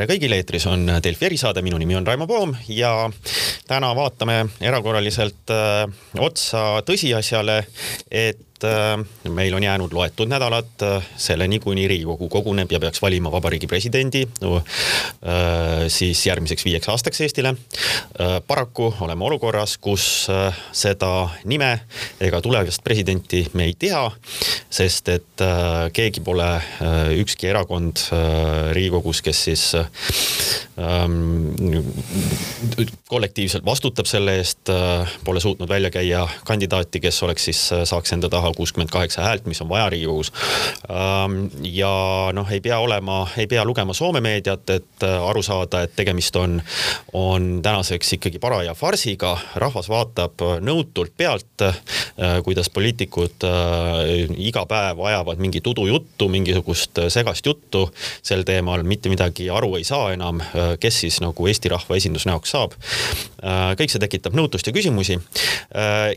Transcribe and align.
tere 0.00 0.14
kõigile, 0.14 0.38
eetris 0.40 0.64
on 0.64 0.86
Delfi 1.04 1.26
erisaade, 1.28 1.60
minu 1.60 1.76
nimi 1.76 1.92
on 1.98 2.06
Raimo 2.08 2.24
Poom 2.24 2.54
ja 2.72 3.10
täna 3.68 3.90
vaatame 3.92 4.46
erakorraliselt 4.64 5.52
äh, 5.52 5.82
otsa 6.16 6.80
tõsiasjale, 6.88 7.58
et 8.08 8.40
äh, 8.64 8.98
meil 9.28 9.54
on 9.54 9.62
jäänud 9.62 9.92
loetud 9.92 10.28
nädalad 10.28 10.82
äh, 10.82 11.06
selleni, 11.16 11.58
kuni 11.58 11.88
Riigikogu 11.88 12.28
koguneb 12.28 12.72
ja 12.72 12.80
peaks 12.80 13.02
valima 13.02 13.32
vabariigi 13.32 13.66
presidendi 13.66 14.26
äh, 14.44 14.62
siis 15.88 16.26
järgmiseks 16.26 16.64
viieks 16.64 16.88
aastaks 16.88 17.20
Eestile. 17.20 17.54
paraku 18.46 18.94
oleme 19.00 19.24
olukorras, 19.24 19.78
kus 19.78 20.28
seda 20.72 21.28
nime 21.44 21.80
ega 22.20 22.40
tulevast 22.40 22.84
presidenti 22.84 23.46
me 23.52 23.64
ei 23.64 23.74
tea, 23.78 24.02
sest 24.70 25.08
et 25.08 25.44
keegi 25.92 26.20
pole, 26.24 26.48
ükski 27.20 27.48
erakond 27.50 28.02
Riigikogus, 28.72 29.22
kes 29.22 29.44
siis 29.44 29.64
ähm, 29.74 31.36
kollektiivselt 33.08 33.64
vastutab 33.64 34.06
selle 34.06 34.36
eest, 34.40 34.72
pole 35.24 35.40
suutnud 35.40 35.68
välja 35.68 35.90
käia 35.90 36.26
kandidaati, 36.44 37.00
kes 37.00 37.22
oleks 37.22 37.44
siis, 37.50 37.62
saaks 37.84 38.12
enda 38.16 38.28
taha 38.28 38.49
kuuskümmend 38.56 38.90
kaheksa 38.90 39.22
häält, 39.22 39.46
mis 39.46 39.60
on 39.62 39.68
vaja 39.68 39.88
Riigikogus. 39.90 40.32
Ähm, 40.90 41.46
ja 41.62 42.30
noh, 42.32 42.50
ei 42.52 42.60
pea 42.60 42.78
olema, 42.78 43.22
ei 43.36 43.46
pea 43.46 43.64
lugema 43.64 43.94
Soome 43.94 44.20
meediat, 44.20 44.70
et 44.70 45.06
äh, 45.06 45.28
aru 45.28 45.42
saada, 45.42 45.82
et 45.82 45.94
tegemist 45.96 46.36
on, 46.36 46.58
on 47.12 47.48
tänaseks 47.62 48.12
ikkagi 48.18 48.38
paraja 48.42 48.74
farsiga, 48.74 49.36
rahvas 49.54 49.88
vaatab 49.90 50.44
nõutult 50.64 51.14
pealt, 51.16 51.64
äh, 51.66 51.80
kuidas 52.44 52.70
poliitikud 52.70 53.46
äh, 53.46 54.24
iga 54.38 54.64
päev 54.70 55.02
ajavad 55.06 55.42
mingit 55.42 55.66
udujuttu, 55.66 56.28
mingisugust 56.28 57.02
segast 57.08 57.46
juttu 57.46 57.86
sel 58.22 58.44
teemal, 58.48 58.82
mitte 58.86 59.12
midagi 59.12 59.50
aru 59.50 59.74
ei 59.78 59.84
saa 59.84 60.12
enam, 60.14 60.40
kes 60.80 61.00
siis 61.04 61.20
nagu 61.22 61.46
Eesti 61.46 61.70
rahva 61.72 61.96
esindusnäoks 61.96 62.52
saab. 62.52 62.74
kõik 63.78 63.92
see 63.92 64.00
tekitab 64.02 64.34
nõutust 64.36 64.66
ja 64.66 64.72
küsimusi. 64.72 65.16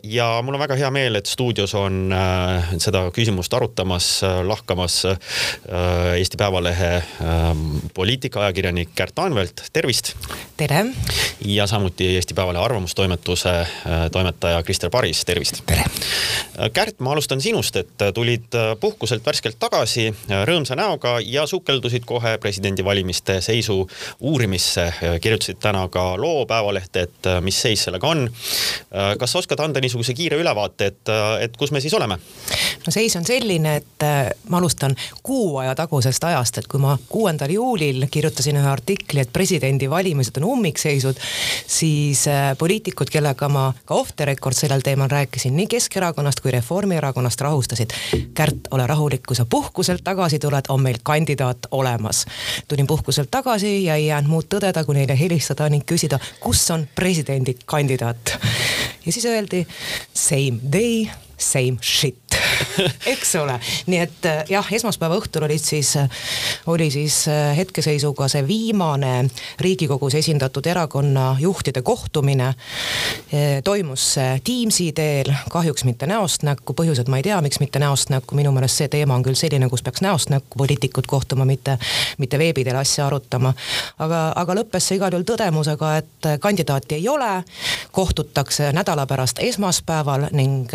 ja 0.03 0.27
mul 0.43 0.57
on 0.57 0.61
väga 0.61 0.75
hea 0.79 0.89
meel, 0.91 1.15
et 1.15 1.29
stuudios 1.29 1.73
on 1.77 2.13
Äh, 2.13 2.22
seda 2.81 3.03
küsimust 3.13 3.53
arutamas, 3.53 4.07
äh, 4.23 4.41
lahkamas 4.47 5.05
äh, 5.05 5.17
Eesti 6.17 6.37
Päevalehe 6.37 6.91
ähm, 7.21 7.77
poliitikaajakirjanik 7.93 8.89
Kärt 8.95 9.19
Anvelt, 9.19 9.63
tervist. 9.73 10.13
tere. 10.57 10.85
ja 11.45 11.67
samuti 11.67 12.15
Eesti 12.15 12.33
Päevalehe 12.33 12.63
arvamustoimetuse 12.63 13.67
toimetaja 14.11 14.63
Krister 14.63 14.89
Paris, 14.89 15.25
tervist. 15.25 15.61
tere. 15.65 15.83
Kärt, 16.73 16.99
ma 16.99 17.11
alustan 17.11 17.41
sinust, 17.41 17.75
et 17.75 18.03
tulid 18.13 18.53
puhkuselt 18.79 19.25
värskelt 19.25 19.57
tagasi 19.59 20.09
rõõmsa 20.29 20.77
näoga 20.77 21.17
ja 21.25 21.47
sukeldusid 21.49 22.05
kohe 22.05 22.37
presidendivalimiste 22.37 23.39
seisu 23.41 23.87
uurimisse. 24.19 24.93
kirjutasid 25.21 25.57
täna 25.59 25.87
ka 25.89 26.13
loo 26.17 26.45
Päevalehte, 26.45 27.07
et 27.07 27.31
mis 27.41 27.61
seis 27.61 27.83
sellega 27.83 28.07
on. 28.07 28.29
kas 29.19 29.35
oskad 29.35 29.59
anda 29.59 29.81
niisuguse 29.81 30.13
kiire 30.13 30.37
ülevaate, 30.37 30.85
et, 30.85 31.13
et 31.41 31.57
kus 31.57 31.71
me 31.71 31.81
siis 31.81 31.93
oleme? 31.93 32.12
No 32.85 32.91
seis 32.91 33.15
on 33.15 33.25
selline, 33.25 33.75
et 33.75 34.03
äh, 34.03 34.29
ma 34.49 34.57
alustan 34.57 34.95
kuu 35.23 35.57
aja 35.57 35.75
tagusest 35.75 36.23
ajast, 36.23 36.57
et 36.57 36.67
kui 36.67 36.81
ma 36.81 36.97
kuuendal 37.09 37.51
juulil 37.53 38.07
kirjutasin 38.11 38.57
ühe 38.59 38.69
artikli, 38.69 39.23
et 39.23 39.33
presidendivalimised 39.33 40.37
on 40.41 40.47
ummikseisud, 40.55 41.19
siis 41.67 42.25
äh, 42.27 42.51
poliitikud, 42.57 43.11
kellega 43.13 43.49
ma 43.49 43.69
ka 43.85 43.95
off 43.95 44.15
the 44.15 44.25
record 44.25 44.57
sellel 44.57 44.83
teemal 44.85 45.11
rääkisin, 45.11 45.55
nii 45.57 45.67
Keskerakonnast 45.73 46.43
kui 46.43 46.51
Reformierakonnast 46.51 47.41
rahustasid. 47.41 47.95
Kärt, 48.33 48.67
ole 48.71 48.87
rahulik, 48.87 49.23
kui 49.27 49.35
sa 49.35 49.45
puhkuselt 49.49 50.03
tagasi 50.03 50.39
tuled, 50.39 50.69
on 50.69 50.81
meil 50.81 50.99
kandidaat 51.03 51.67
olemas. 51.71 52.25
tulin 52.67 52.87
puhkuselt 52.87 53.31
tagasi 53.31 53.83
ja 53.83 53.95
ei 53.95 54.05
jäänud 54.05 54.29
muud 54.29 54.47
tõdeda, 54.49 54.85
kui 54.85 54.95
neile 54.95 55.19
helistada 55.19 55.69
ning 55.69 55.85
küsida, 55.85 56.19
kus 56.39 56.71
on 56.71 56.87
presidendikandidaat. 56.95 58.37
ja 59.05 59.11
siis 59.11 59.25
öeldi 59.25 59.65
same 60.13 60.59
day 60.71 61.07
same 61.43 61.77
shit 61.81 62.22
eks 63.13 63.35
ole, 63.35 63.59
nii 63.85 63.99
et 63.99 64.25
äh, 64.25 64.43
jah, 64.49 64.67
esmaspäeva 64.73 65.17
õhtul 65.19 65.45
olid 65.47 65.61
siis, 65.61 65.95
äh, 65.97 66.09
oli 66.71 66.89
siis 66.91 67.23
äh, 67.27 67.51
hetkeseisuga 67.57 68.27
see 68.31 68.43
viimane 68.47 69.29
Riigikogus 69.59 70.15
esindatud 70.15 70.65
erakonna 70.67 71.35
juhtide 71.39 71.81
kohtumine. 71.81 72.53
toimus 73.63 74.15
Teamsi 74.43 74.91
teel, 74.91 75.33
kahjuks 75.49 75.83
mitte 75.83 76.07
näost 76.07 76.43
näkku, 76.43 76.73
põhjused 76.77 77.09
ma 77.09 77.17
ei 77.17 77.23
tea, 77.23 77.39
miks 77.41 77.59
mitte 77.59 77.79
näost 77.79 78.09
näkku, 78.13 78.35
minu 78.35 78.51
meelest 78.51 78.81
see 78.81 78.87
teema 78.87 79.15
on 79.15 79.23
küll 79.25 79.37
selline, 79.37 79.69
kus 79.69 79.83
peaks 79.83 80.01
näost 80.01 80.29
näkku 80.29 80.57
poliitikud 80.57 81.07
kohtuma, 81.07 81.45
mitte, 81.45 81.77
mitte 82.17 82.39
veebi 82.39 82.63
teel 82.63 82.77
asja 82.79 83.07
arutama. 83.07 83.53
aga, 83.99 84.21
aga 84.35 84.57
lõppes 84.61 84.87
see 84.87 84.99
igal 84.99 85.13
juhul 85.13 85.25
tõdemusega, 85.27 85.95
et 85.97 86.29
kandidaati 86.39 86.99
ei 86.99 87.07
ole, 87.09 87.31
kohtutakse 87.91 88.71
nädala 88.73 89.07
pärast 89.09 89.41
esmaspäeval 89.41 90.29
ning 90.31 90.71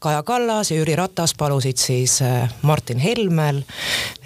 Kaja 0.00 0.22
Kallas 0.22 0.70
ja 0.70 0.76
Jüri 0.76 0.87
Ratas 0.96 1.34
palusid 1.34 1.76
siis 1.76 2.22
äh, 2.22 2.50
Martin 2.62 2.98
Helmel, 2.98 3.62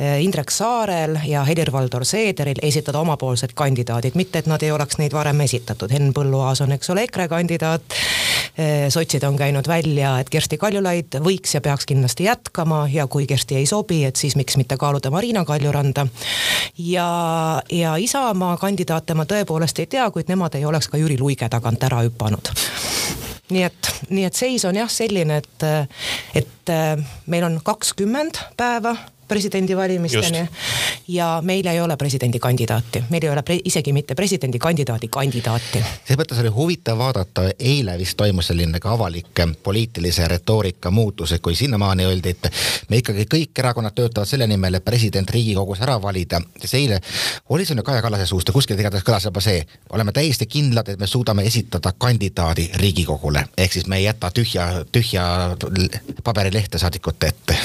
äh, 0.01 0.23
Indrek 0.23 0.51
Saarel 0.51 1.19
ja 1.27 1.45
Helir-Valdor 1.45 2.05
Seederil 2.05 2.61
esitada 2.63 3.01
omapoolsed 3.01 3.55
kandidaadid, 3.55 4.15
mitte 4.15 4.39
et 4.39 4.47
nad 4.47 4.63
ei 4.63 4.73
oleks 4.73 4.99
neid 4.99 5.13
varem 5.13 5.41
esitatud, 5.41 5.93
Henn 5.93 6.13
Põlluaas 6.15 6.63
on, 6.65 6.73
eks 6.73 6.91
ole, 6.91 7.07
EKRE 7.09 7.29
kandidaat. 7.29 7.97
Äh, 8.59 8.89
sotsid 8.93 9.25
on 9.25 9.37
käinud 9.37 9.69
välja, 9.69 10.19
et 10.21 10.31
Kersti 10.31 10.59
Kaljulaid 10.59 11.19
võiks 11.25 11.55
ja 11.57 11.61
peaks 11.65 11.87
kindlasti 11.89 12.29
jätkama 12.29 12.85
ja 12.93 13.07
kui 13.07 13.27
Kersti 13.27 13.57
ei 13.63 13.67
sobi, 13.67 14.03
et 14.05 14.17
siis 14.17 14.37
miks 14.37 14.57
mitte 14.61 14.77
kaaluda 14.77 15.11
Marina 15.11 15.45
Kaljuranda. 15.45 16.07
ja, 16.79 17.09
ja 17.71 17.97
Isamaa 17.97 18.57
kandidaate 18.57 19.15
ma 19.15 19.25
tõepoolest 19.25 19.79
ei 19.79 19.87
tea, 19.87 20.11
kuid 20.11 20.29
nemad 20.29 20.55
ei 20.55 20.65
oleks 20.65 20.89
ka 20.89 21.01
Jüri 21.01 21.19
Luige 21.21 21.49
tagant 21.49 21.83
ära 21.85 22.05
hüpanud 22.05 22.53
nii 23.53 23.67
et, 23.69 23.91
nii 24.11 24.27
et 24.29 24.39
seis 24.39 24.65
on 24.69 24.77
jah 24.77 24.91
selline, 24.91 25.43
et, 25.43 25.67
et 26.39 26.73
meil 27.31 27.45
on 27.49 27.59
kakskümmend 27.65 28.41
päeva 28.57 28.97
presidendivalimisteni. 29.33 30.49
ja 31.09 31.41
meil 31.43 31.67
ei 31.67 31.81
ole 31.81 31.97
presidendikandidaati, 31.97 33.05
meil 33.11 33.25
ei 33.25 33.31
ole 33.31 33.43
pre 33.43 33.59
isegi 33.65 33.93
mitte 33.93 34.15
presidendikandidaadi 34.15 35.09
kandidaati. 35.09 35.81
selles 36.05 36.21
mõttes 36.21 36.41
oli 36.41 36.53
huvitav 36.53 36.99
vaadata, 36.99 37.49
eile 37.59 37.97
vist 37.99 38.17
toimus 38.17 38.51
selline 38.53 38.81
ka 38.81 38.93
avalik 38.93 39.43
poliitilise 39.63 40.29
retoorika 40.29 40.91
muutus, 40.91 41.33
et 41.33 41.43
kui 41.43 41.55
sinnamaani 41.57 42.05
öeldi, 42.05 42.35
et 42.37 42.51
me 42.89 43.01
ikkagi 43.01 43.25
kõik 43.35 43.63
erakonnad 43.65 43.95
töötavad 43.97 44.29
selle 44.29 44.47
nimel, 44.47 44.75
et 44.75 44.85
president 44.85 45.31
Riigikogus 45.31 45.81
ära 45.81 45.97
valida, 46.03 46.41
siis 46.61 46.75
eile 46.75 47.01
oli 47.49 47.65
see 47.65 47.79
nüüd 47.79 47.87
Kaja 47.87 48.03
Kallase 48.05 48.27
suust 48.27 48.49
ja 48.49 48.57
kuskil 48.57 48.79
igatahes 48.79 49.07
kõlas 49.07 49.27
juba 49.29 49.41
see, 49.41 49.65
oleme 49.97 50.13
täiesti 50.13 50.47
kindlad, 50.47 50.93
et 50.93 51.01
me 51.01 51.07
suudame 51.07 51.47
esitada 51.49 51.95
kandidaadi 51.99 52.71
Riigikogule, 52.75 53.47
ehk 53.57 53.73
siis 53.73 53.89
me 53.89 54.03
ei 54.03 54.05
jäta 54.05 54.31
tühja, 54.31 54.69
tühja 54.93 55.57
paberilehte 56.25 56.79
saadikute 56.79 57.33
ette. 57.33 57.57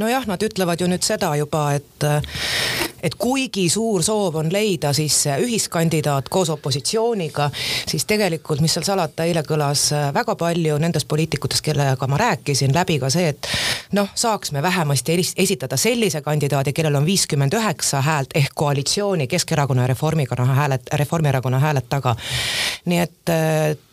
Nojah, 0.00 0.26
nad 0.30 0.42
ütlevad 0.42 0.80
ju 0.80 0.88
nüüd 0.90 1.04
seda 1.06 1.34
juba, 1.38 1.66
et 1.78 2.89
et 3.02 3.14
kuigi 3.18 3.68
suur 3.70 4.02
soov 4.02 4.36
on 4.40 4.52
leida 4.52 4.92
siis 4.96 5.22
ühiskandidaat 5.38 6.28
koos 6.28 6.50
opositsiooniga, 6.50 7.50
siis 7.88 8.04
tegelikult, 8.04 8.60
mis 8.60 8.74
seal 8.74 8.86
salata, 8.86 9.24
eile 9.24 9.42
kõlas 9.46 9.88
väga 10.14 10.36
palju 10.40 10.78
nendest 10.78 11.08
poliitikutest, 11.08 11.64
kellega 11.64 12.08
ma 12.10 12.18
rääkisin, 12.20 12.74
läbi 12.74 12.98
ka 13.02 13.10
see, 13.12 13.28
et 13.34 13.48
noh, 13.96 14.08
saaks 14.14 14.52
me 14.52 14.62
vähemasti 14.62 15.18
esitada 15.36 15.76
sellise 15.80 16.22
kandidaadi, 16.24 16.72
kellel 16.76 17.00
on 17.00 17.06
viiskümmend 17.06 17.54
üheksa 17.58 18.02
häält 18.04 18.34
ehk 18.34 18.54
koalitsiooni 18.54 19.26
Keskerakonna 19.30 19.82
ja 19.82 19.92
Reformierakonna 19.94 20.54
hääled, 20.54 20.90
Reformierakonna 20.92 21.58
hääled 21.58 21.88
taga. 21.88 22.16
nii 22.84 22.98
et 22.98 23.32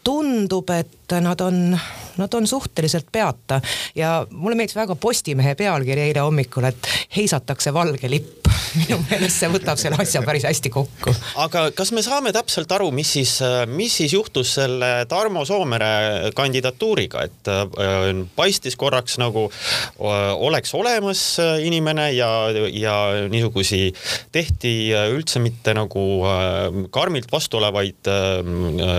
tundub, 0.07 0.69
et 0.69 1.15
nad 1.21 1.41
on, 1.43 1.77
nad 2.17 2.33
on 2.33 2.47
suhteliselt 2.47 3.07
peata 3.11 3.61
ja 3.95 4.27
mulle 4.31 4.55
meeldis 4.55 4.75
väga 4.75 4.95
Postimehe 4.95 5.55
pealkiri 5.55 6.07
eile 6.07 6.23
hommikul, 6.23 6.69
et 6.69 6.87
heisatakse 7.15 7.73
valge 7.73 8.09
lipp. 8.09 8.46
minu 8.81 8.99
meelest 9.09 9.41
see 9.41 9.49
võtab 9.51 9.79
selle 9.81 9.99
asja 10.01 10.21
päris 10.25 10.45
hästi 10.47 10.71
kokku. 10.73 11.13
aga 11.43 11.67
kas 11.77 11.91
me 11.95 12.03
saame 12.05 12.33
täpselt 12.35 12.71
aru, 12.75 12.89
mis 12.95 13.11
siis, 13.17 13.37
mis 13.71 13.97
siis 14.01 14.13
juhtus 14.13 14.53
selle 14.57 14.91
Tarmo 15.09 15.43
Soomere 15.47 16.31
kandidatuuriga, 16.37 17.25
et 17.27 17.51
äh, 17.51 18.09
paistis 18.37 18.77
korraks 18.79 19.17
nagu 19.21 19.47
äh, 19.49 20.33
oleks 20.47 20.73
olemas 20.77 21.23
inimene 21.63 22.09
ja, 22.15 22.29
ja 22.73 22.97
niisugusi 23.31 23.91
tehti 24.35 24.73
üldse 25.13 25.41
mitte 25.43 25.75
nagu 25.77 26.07
äh, 26.27 26.83
karmilt 26.93 27.31
vastu 27.31 27.61
olevaid 27.61 28.09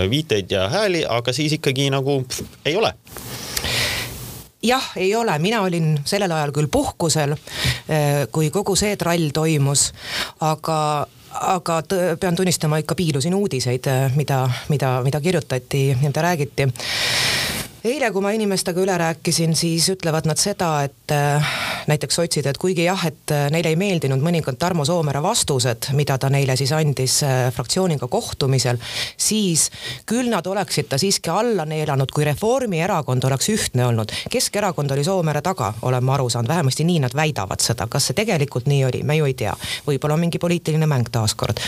viiteid 0.09 0.51
ja 0.51 0.67
hääli, 0.71 1.05
aga 1.07 1.33
siis 1.35 1.55
ikkagi 1.59 1.89
nagu 1.93 2.21
pff, 2.27 2.59
ei 2.67 2.75
ole 2.79 2.93
jah, 4.63 4.91
ei 4.95 5.15
ole, 5.15 5.39
mina 5.39 5.61
olin 5.61 5.99
sellel 6.05 6.31
ajal 6.31 6.51
küll 6.55 6.67
puhkusel, 6.71 7.35
eh, 7.89 8.27
kui 8.31 8.49
kogu 8.51 8.75
see 8.75 8.95
trall 8.99 9.31
toimus, 9.33 9.89
aga 10.39 11.07
aga 11.29 11.81
pean 12.19 12.35
tunnistama, 12.35 12.79
ikka 12.81 12.95
piilusin 12.97 13.35
uudiseid, 13.35 13.87
eh, 13.87 14.15
mida, 14.15 14.49
mida, 14.69 15.01
mida 15.05 15.21
kirjutati 15.21 15.89
ja 15.89 15.97
mida 16.01 16.21
räägiti. 16.21 16.67
Eile, 17.83 18.11
kui 18.11 18.21
ma 18.21 18.31
inimestega 18.35 18.81
üle 18.81 18.97
rääkisin, 18.97 19.55
siis 19.55 19.87
ütlevad 19.93 20.25
nad 20.27 20.41
seda, 20.41 20.83
et 20.83 21.13
eh, 21.15 21.53
näiteks 21.89 22.19
sotsid, 22.19 22.45
et 22.49 22.57
kuigi 22.61 22.85
jah, 22.85 23.05
et 23.09 23.33
neile 23.53 23.73
ei 23.73 23.79
meeldinud 23.79 24.21
mõningad 24.23 24.59
Tarmo 24.61 24.85
Soomere 24.85 25.21
vastused, 25.23 25.91
mida 25.97 26.17
ta 26.21 26.29
neile 26.29 26.55
siis 26.59 26.71
andis 26.75 27.19
fraktsiooniga 27.55 28.07
kohtumisel, 28.07 28.77
siis 29.17 29.69
küll 30.09 30.29
nad 30.31 30.47
oleksid 30.47 30.89
ta 30.89 30.97
siiski 31.01 31.31
alla 31.33 31.65
neelanud, 31.65 32.11
kui 32.13 32.25
Reformierakond 32.27 33.23
oleks 33.29 33.49
ühtne 33.53 33.85
olnud. 33.89 34.13
Keskerakond 34.29 34.91
oli 34.91 35.03
Soomere 35.03 35.41
taga, 35.45 35.73
olen 35.81 36.03
ma 36.03 36.13
aru 36.17 36.29
saanud, 36.29 36.49
vähemasti 36.49 36.83
nii 36.83 36.99
nad 37.05 37.15
väidavad 37.15 37.61
seda, 37.63 37.87
kas 37.87 38.09
see 38.09 38.17
tegelikult 38.17 38.69
nii 38.69 38.83
oli, 38.85 39.03
me 39.03 39.17
ju 39.17 39.29
ei 39.29 39.33
tea. 39.33 39.53
võib-olla 39.87 40.17
on 40.17 40.23
mingi 40.25 40.39
poliitiline 40.39 40.87
mäng 40.89 41.09
taaskord. 41.11 41.59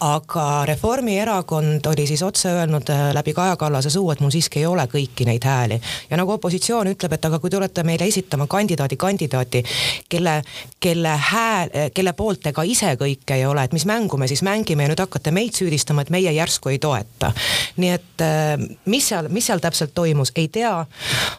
aga 0.00 0.64
Reformierakond 0.66 1.86
oli 1.86 2.06
siis 2.06 2.22
otse 2.22 2.48
öelnud 2.52 2.90
äh, 2.90 3.12
läbi 3.14 3.32
Kaja 3.34 3.56
Kallase 3.56 3.90
suu, 3.90 4.10
et 4.10 4.20
mul 4.20 4.30
siiski 4.30 4.62
ei 4.62 4.66
ole 4.66 4.86
kõiki 4.90 5.26
neid 5.26 5.44
hääli. 5.44 5.80
ja 6.10 6.16
nagu 6.16 6.32
opositsioon 6.32 6.92
ütleb, 6.94 7.12
et 7.12 7.24
aga 7.24 7.38
kui 7.38 7.50
te 7.50 7.56
olete 7.56 7.82
meile 7.82 8.08
esitama 8.08 8.46
kandidaadi, 8.46 8.96
kandidaati, 9.44 9.64
kelle, 10.08 10.42
kelle 10.80 11.08
hääl, 11.08 11.68
kelle 11.94 12.12
poolt 12.12 12.40
te 12.42 12.52
ka 12.52 12.62
ise 12.62 12.96
kõike 12.96 13.36
ei 13.36 13.46
ole, 13.46 13.64
et 13.64 13.72
mis 13.72 13.86
mängu 13.86 14.16
me 14.16 14.28
siis 14.28 14.42
mängime 14.42 14.84
ja 14.84 14.92
nüüd 14.92 15.00
hakkate 15.00 15.30
meid 15.30 15.54
süüdistama, 15.54 16.02
et 16.02 16.10
meie 16.10 16.32
järsku 16.32 16.68
ei 16.68 16.78
toeta. 16.78 17.32
nii 17.76 17.90
et 17.90 18.22
äh, 18.22 18.58
mis 18.86 19.08
seal, 19.08 19.28
mis 19.28 19.46
seal 19.46 19.60
täpselt 19.60 19.94
toimus, 19.94 20.32
ei 20.36 20.48
tea, 20.48 20.86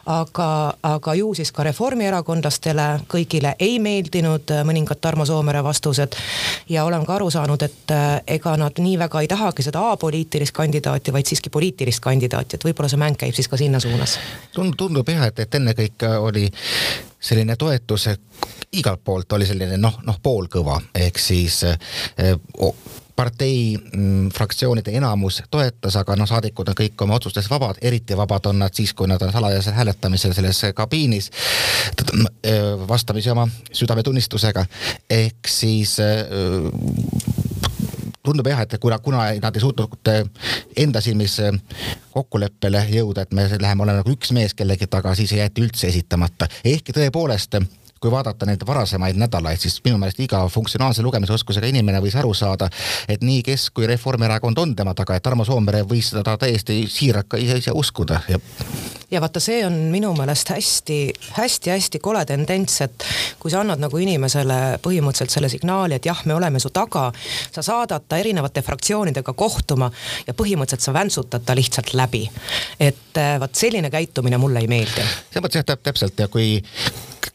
aga, 0.06 0.74
aga 0.82 1.14
ju 1.14 1.34
siis 1.34 1.52
ka 1.52 1.64
reformierakondlastele 1.64 3.06
kõigile 3.08 3.54
ei 3.58 3.78
meeldinud 3.78 4.50
äh, 4.50 4.64
mõningad 4.64 5.00
Tarmo 5.00 5.26
Soomere 5.26 5.62
vastused 5.64 6.16
ja 6.68 6.84
olen 6.84 7.06
ka 7.06 7.16
aru 7.16 7.30
saanud, 7.30 7.62
et 7.62 7.94
ega 8.26 8.56
nad 8.56 8.78
nii 8.78 8.98
väga 8.98 9.20
ei 9.20 9.28
tahagi 9.28 9.62
seda 9.62 9.82
apoliitilist 9.92 10.54
kandidaati, 10.54 11.12
vaid 11.12 11.26
siiski 11.26 11.50
poliitilist 11.50 12.02
kandidaati, 12.04 12.56
et 12.56 12.64
võib-olla 12.64 12.90
see 12.90 13.00
mäng 13.00 13.18
käib 13.18 13.34
siis 13.34 13.48
ka 13.48 13.56
sinna 13.56 13.80
suunas. 13.80 14.18
tundub 14.52 15.08
jah, 15.08 15.28
et, 15.30 15.38
et 15.46 15.54
ennekõike 15.54 16.16
oli 16.18 16.50
selline 17.20 17.56
toetus 17.56 18.08
igalt 18.72 19.04
poolt 19.04 19.32
oli 19.32 19.46
selline 19.46 19.78
noh, 19.80 20.00
noh 20.06 20.20
poolkõva 20.22 20.80
ehk 20.94 21.18
siis 21.18 21.62
eh, 21.64 22.36
partei 23.16 23.78
mm, 23.78 24.28
fraktsioonide 24.28 24.92
enamus 24.98 25.42
toetas, 25.50 25.96
aga 25.96 26.16
noh, 26.20 26.28
saadikud 26.28 26.68
on 26.68 26.76
kõik 26.76 27.04
oma 27.04 27.16
otsustes 27.16 27.48
vabad, 27.50 27.80
eriti 27.80 28.16
vabad 28.16 28.50
on 28.50 28.60
nad 28.60 28.76
siis, 28.76 28.92
kui 28.92 29.08
nad 29.08 29.22
on 29.24 29.32
salajasel 29.32 29.72
hääletamisel 29.72 30.34
selles 30.36 30.60
kabiinis 30.76 31.30
vastamisi 32.88 33.30
oma 33.32 33.48
südametunnistusega. 33.72 34.66
ehk 35.10 35.48
siis 35.48 35.96
tundub 38.26 38.50
jah, 38.50 38.62
et 38.66 38.76
kuna, 38.82 38.98
kuna 39.02 39.24
nad 39.42 39.56
ei 39.56 39.62
suutnud 39.62 40.12
enda 40.76 41.00
silmis 41.04 41.38
kokkuleppele 42.12 42.86
jõuda, 42.90 43.26
et 43.26 43.34
me 43.36 43.48
läheme 43.60 43.86
olema 43.86 44.02
nagu 44.02 44.14
üks 44.14 44.32
mees 44.36 44.54
kellegi 44.56 44.88
taga, 44.90 45.14
siis 45.14 45.32
jäeti 45.36 45.64
üldse 45.64 45.90
esitamata. 45.92 46.48
ehkki 46.64 46.94
tõepoolest 46.96 47.60
kui 48.06 48.14
vaadata 48.14 48.46
neid 48.46 48.62
varasemaid 48.66 49.18
nädalaid, 49.18 49.58
siis 49.58 49.80
minu 49.84 49.98
meelest 49.98 50.20
iga 50.22 50.44
funktsionaalse 50.52 51.02
lugemisoskusega 51.02 51.66
inimene 51.72 51.98
võis 52.04 52.14
aru 52.18 52.30
saada, 52.38 52.68
et 53.10 53.24
nii 53.26 53.42
Kesk 53.46 53.74
kui 53.74 53.88
Reformierakond 53.90 54.58
on 54.62 54.74
tema 54.78 54.94
taga 54.94 55.16
ja 55.16 55.24
Tarmo 55.24 55.44
Soomere 55.44 55.82
võis 55.90 56.12
seda 56.12 56.36
täiesti 56.38 56.84
siiralt 56.90 57.26
ka 57.32 57.40
ise, 57.42 57.58
ise 57.64 57.74
uskuda 57.74 58.20
ja 58.30 58.38
ja 59.10 59.20
vaata, 59.22 59.40
see 59.42 59.60
on 59.66 59.74
minu 59.90 60.12
meelest 60.18 60.50
hästi-hästi-hästi 60.50 61.98
kole 62.02 62.22
tendents, 62.26 62.80
et 62.86 63.06
kui 63.42 63.50
sa 63.50 63.62
annad 63.62 63.82
nagu 63.82 63.98
inimesele 64.02 64.60
põhimõtteliselt 64.82 65.34
selle 65.34 65.50
signaali, 65.50 65.98
et 65.98 66.06
jah, 66.06 66.22
me 66.26 66.34
oleme 66.34 66.62
su 66.62 66.70
taga, 66.74 67.08
sa 67.54 67.62
saadad 67.62 68.06
ta 68.08 68.18
erinevate 68.22 68.62
fraktsioonidega 68.66 69.34
kohtuma 69.34 69.90
ja 70.26 70.34
põhimõtteliselt 70.34 70.86
sa 70.86 70.94
väntsutad 70.94 71.46
ta 71.46 71.58
lihtsalt 71.58 71.94
läbi. 71.94 72.26
et 72.80 73.18
vaat 73.40 73.54
selline 73.54 73.90
käitumine 73.90 74.38
mulle 74.38 74.62
ei 74.62 74.70
meeldi. 74.70 75.02
selles 75.30 75.42
mõttes 75.42 75.62
jah, 75.62 75.78
täpselt 75.82 76.18
ja 76.18 76.28
kui 76.28 76.62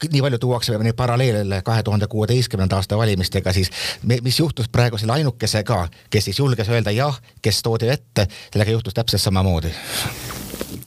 nii 0.10 0.22
palju 0.22 0.38
tuuakse 0.42 0.61
neid 0.69 0.96
paralleele 0.96 1.62
kahe 1.66 1.84
tuhande 1.84 2.08
kuueteistkümnenda 2.08 2.75
aasta 2.75 2.98
valimistega, 2.98 3.54
siis 3.54 3.72
mis 4.04 4.40
juhtus 4.40 4.69
praegu 4.69 4.98
selle 4.98 5.13
ainukesega, 5.19 5.88
kes 6.10 6.30
siis 6.30 6.40
julges 6.40 6.69
öelda 6.69 6.92
jah, 6.92 7.22
kes 7.42 7.63
toodi 7.63 7.90
ette, 7.90 8.28
sellega 8.54 8.78
juhtus 8.78 8.94
täpselt 8.94 9.22
samamoodi 9.22 9.74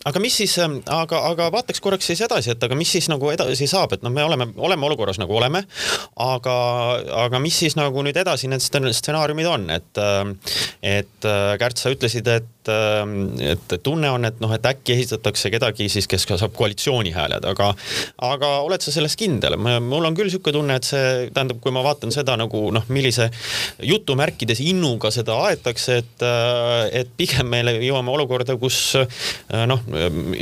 aga 0.04 0.22
mis 0.22 0.36
siis, 0.40 0.56
ähm, 0.62 0.78
aga, 0.90 1.20
aga 1.30 1.50
vaataks 1.54 1.82
korraks 1.84 2.08
siis 2.10 2.22
edasi, 2.26 2.52
et 2.54 2.66
aga 2.66 2.76
mis 2.78 2.90
siis 2.96 3.08
nagu 3.12 3.30
edasi 3.32 3.68
saab, 3.70 3.96
et 3.96 4.04
noh, 4.04 4.12
me 4.14 4.24
oleme, 4.24 4.48
oleme 4.56 4.88
olukorras 4.88 5.20
nagu 5.22 5.36
oleme, 5.36 5.64
aga, 6.20 6.56
aga 7.26 7.42
mis 7.42 7.58
siis 7.64 7.78
nagu 7.78 8.04
nüüd 8.04 8.18
edasi 8.20 8.50
need 8.50 8.64
stsenaariumid 8.64 9.50
on, 9.50 9.70
et, 9.74 9.92
ähm, 10.00 10.36
et 10.82 11.30
äh, 11.30 11.54
Kärt, 11.60 11.80
sa 11.80 11.92
ütlesid, 11.94 12.28
et 12.28 12.50
Ähm, 12.68 13.40
et 13.40 13.82
tunne 13.82 14.08
on, 14.10 14.24
et 14.24 14.38
noh, 14.40 14.52
et 14.54 14.64
äkki 14.64 14.94
esitatakse 14.96 15.50
kedagi 15.52 15.84
siis, 15.92 16.06
kes 16.08 16.24
ka 16.24 16.38
saab 16.40 16.54
koalitsiooni 16.56 17.12
hääled, 17.12 17.44
aga, 17.50 17.66
aga 18.24 18.50
oled 18.64 18.84
sa 18.84 18.94
selles 18.94 19.18
kindel? 19.20 19.58
mul 19.60 20.08
on 20.08 20.16
küll 20.16 20.30
niisugune 20.30 20.56
tunne, 20.56 20.78
et 20.78 20.88
see 20.88 21.28
tähendab, 21.34 21.60
kui 21.60 21.74
ma 21.74 21.82
vaatan 21.84 22.14
seda 22.14 22.38
nagu 22.40 22.62
noh, 22.72 22.86
millise 22.88 23.28
jutumärkides 23.84 24.62
innuga 24.64 25.12
seda 25.12 25.36
aetakse, 25.50 25.98
et, 26.00 26.24
äh, 26.24 27.02
et 27.02 27.12
pigem 27.18 27.52
me 27.52 27.60
jõuame 27.74 28.14
olukorda, 28.14 28.56
kus 28.60 28.78
äh, 29.02 29.64
noh, 29.68 29.84